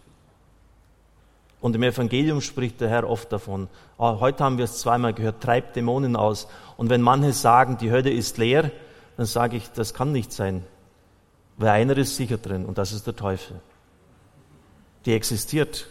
Und 1.60 1.76
im 1.76 1.84
Evangelium 1.84 2.40
spricht 2.40 2.80
der 2.80 2.88
Herr 2.88 3.10
oft 3.10 3.34
davon. 3.34 3.68
Oh, 3.98 4.22
heute 4.22 4.46
haben 4.46 4.58
wir 4.58 4.66
es 4.66 4.80
zweimal 4.80 5.14
gehört, 5.14 5.44
treibt 5.44 5.76
Dämonen 5.76 6.16
aus. 6.16 6.48
Und 6.78 6.90
wenn 6.90 7.02
manche 7.02 7.34
sagen, 7.34 7.78
die 7.78 7.92
Hölle 7.92 8.12
ist 8.12 8.38
leer, 8.38 8.72
dann 9.20 9.28
sage 9.28 9.58
ich, 9.58 9.70
das 9.72 9.94
kann 9.94 10.12
nicht 10.12 10.32
sein. 10.32 10.64
Weil 11.58 11.70
einer 11.70 11.98
ist 11.98 12.16
sicher 12.16 12.38
drin 12.38 12.66
und 12.66 12.78
das 12.78 12.92
ist 12.92 13.06
der 13.06 13.16
Teufel 13.16 13.60
die 15.06 15.14
existiert. 15.14 15.88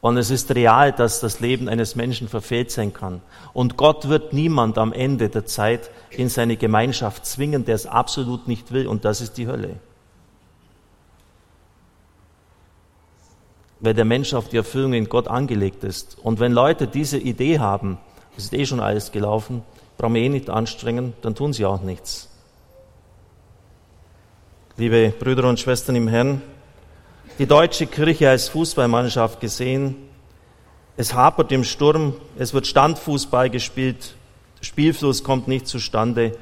Und 0.00 0.16
es 0.16 0.30
ist 0.30 0.54
real, 0.54 0.92
dass 0.92 1.20
das 1.20 1.40
Leben 1.40 1.68
eines 1.68 1.96
Menschen 1.96 2.28
verfehlt 2.28 2.70
sein 2.70 2.92
kann. 2.92 3.20
Und 3.52 3.76
Gott 3.76 4.08
wird 4.08 4.32
niemand 4.32 4.78
am 4.78 4.92
Ende 4.92 5.28
der 5.28 5.44
Zeit 5.44 5.90
in 6.10 6.28
seine 6.28 6.56
Gemeinschaft 6.56 7.26
zwingen, 7.26 7.64
der 7.64 7.74
es 7.74 7.86
absolut 7.86 8.46
nicht 8.46 8.70
will. 8.70 8.86
Und 8.86 9.04
das 9.04 9.20
ist 9.20 9.36
die 9.38 9.48
Hölle. 9.48 9.76
Weil 13.80 13.94
der 13.94 14.04
Mensch 14.04 14.34
auf 14.34 14.48
die 14.48 14.56
Erfüllung 14.56 14.92
in 14.92 15.08
Gott 15.08 15.26
angelegt 15.26 15.82
ist. 15.82 16.16
Und 16.22 16.38
wenn 16.38 16.52
Leute 16.52 16.86
diese 16.86 17.18
Idee 17.18 17.58
haben, 17.58 17.98
es 18.36 18.44
ist 18.44 18.54
eh 18.54 18.66
schon 18.66 18.80
alles 18.80 19.10
gelaufen, 19.10 19.62
brauchen 19.98 20.14
wir 20.14 20.22
eh 20.22 20.28
nicht 20.28 20.48
anstrengen, 20.48 21.12
dann 21.22 21.34
tun 21.34 21.52
sie 21.52 21.66
auch 21.66 21.82
nichts. 21.82 22.28
Liebe 24.76 25.12
Brüder 25.18 25.48
und 25.48 25.58
Schwestern 25.58 25.96
im 25.96 26.06
Herrn, 26.06 26.40
die 27.40 27.46
deutsche 27.46 27.88
Kirche 27.88 28.30
als 28.30 28.48
Fußballmannschaft 28.48 29.40
gesehen. 29.40 29.96
Es 30.96 31.14
hapert 31.14 31.50
im 31.50 31.64
Sturm, 31.64 32.14
es 32.38 32.54
wird 32.54 32.68
Standfußball 32.68 33.50
gespielt, 33.50 34.14
Spielfluss 34.60 35.24
kommt 35.24 35.48
nicht 35.48 35.66
zustande. 35.66 36.38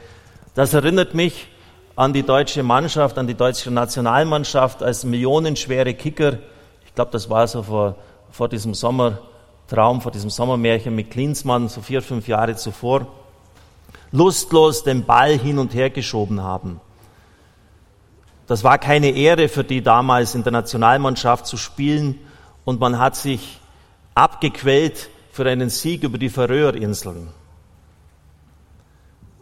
Das 0.55 0.75
erinnert 0.75 1.15
mich 1.15 1.49
an 1.97 2.13
die 2.13 2.23
deutsche 2.23 2.63
Mannschaft, 2.63 3.17
an 3.17 3.27
die 3.27 3.35
deutsche 3.35 3.71
Nationalmannschaft 3.71 4.83
als 4.83 5.05
millionenschwere 5.05 5.95
Kicker. 5.95 6.39
Ich 6.85 6.95
glaube, 6.95 7.11
das 7.11 7.31
war 7.31 7.47
so 7.47 7.63
vor, 7.63 7.97
vor 8.31 8.51
diesem 8.51 8.75
Sommertraum, 8.75 10.03
vor 10.03 10.13
diesem 10.13 10.29
Sommermärchen 10.29 10.95
mit 10.95 11.11
Klinsmann, 11.11 11.69
so 11.69 11.81
vier, 11.81 12.03
fünf 12.03 12.29
Jahre 12.29 12.55
zuvor. 12.57 13.07
Lustlos 14.13 14.85
den 14.85 15.05
Ball 15.05 15.39
hin 15.39 15.59
und 15.59 15.75
her 15.75 15.91
geschoben 15.91 16.43
haben. 16.43 16.81
Das 18.47 18.63
war 18.63 18.79
keine 18.79 19.11
Ehre 19.11 19.49
für 19.49 19.65
die 19.65 19.83
damals 19.83 20.35
in 20.35 20.45
der 20.45 20.53
Nationalmannschaft 20.53 21.47
zu 21.47 21.57
spielen 21.57 22.19
und 22.65 22.81
man 22.81 22.99
hat 22.99 23.17
sich 23.17 23.61
abgequält 24.15 25.11
für 25.33 25.49
einen 25.49 25.69
Sieg 25.69 26.05
über 26.05 26.19
die 26.19 26.31
Färöerinseln. 26.31 27.29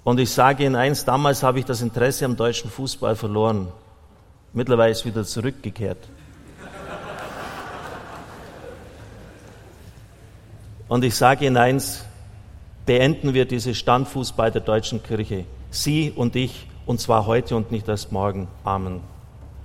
Und 0.05 0.20
ich 0.20 0.31
sage 0.31 0.64
Ihnen 0.64 0.77
eins, 0.77 1.05
damals 1.05 1.42
habe 1.42 1.59
ich 1.59 1.64
das 1.64 1.81
Interesse 1.81 2.24
am 2.24 2.37
deutschen 2.37 2.70
Fußball 2.70 3.16
verloren. 3.16 3.68
Mittlerweile 4.53 4.92
ist 4.92 5.05
wieder 5.05 5.24
zurückgekehrt. 5.24 6.09
Und 10.88 11.05
ich 11.05 11.16
sage 11.16 11.46
Ihnen 11.46 11.57
eins, 11.57 12.05
beenden 12.87 13.35
wir 13.35 13.44
diese 13.44 13.75
Standfußball 13.75 14.51
der 14.51 14.61
deutschen 14.61 15.03
Kirche. 15.03 15.44
Sie 15.70 16.12
und 16.14 16.37
ich 16.37 16.66
und 16.87 17.01
zwar 17.01 17.27
heute 17.27 17.57
und 17.57 17.70
nicht 17.70 17.88
erst 17.88 18.12
morgen. 18.12 18.49
Amen. 18.62 19.13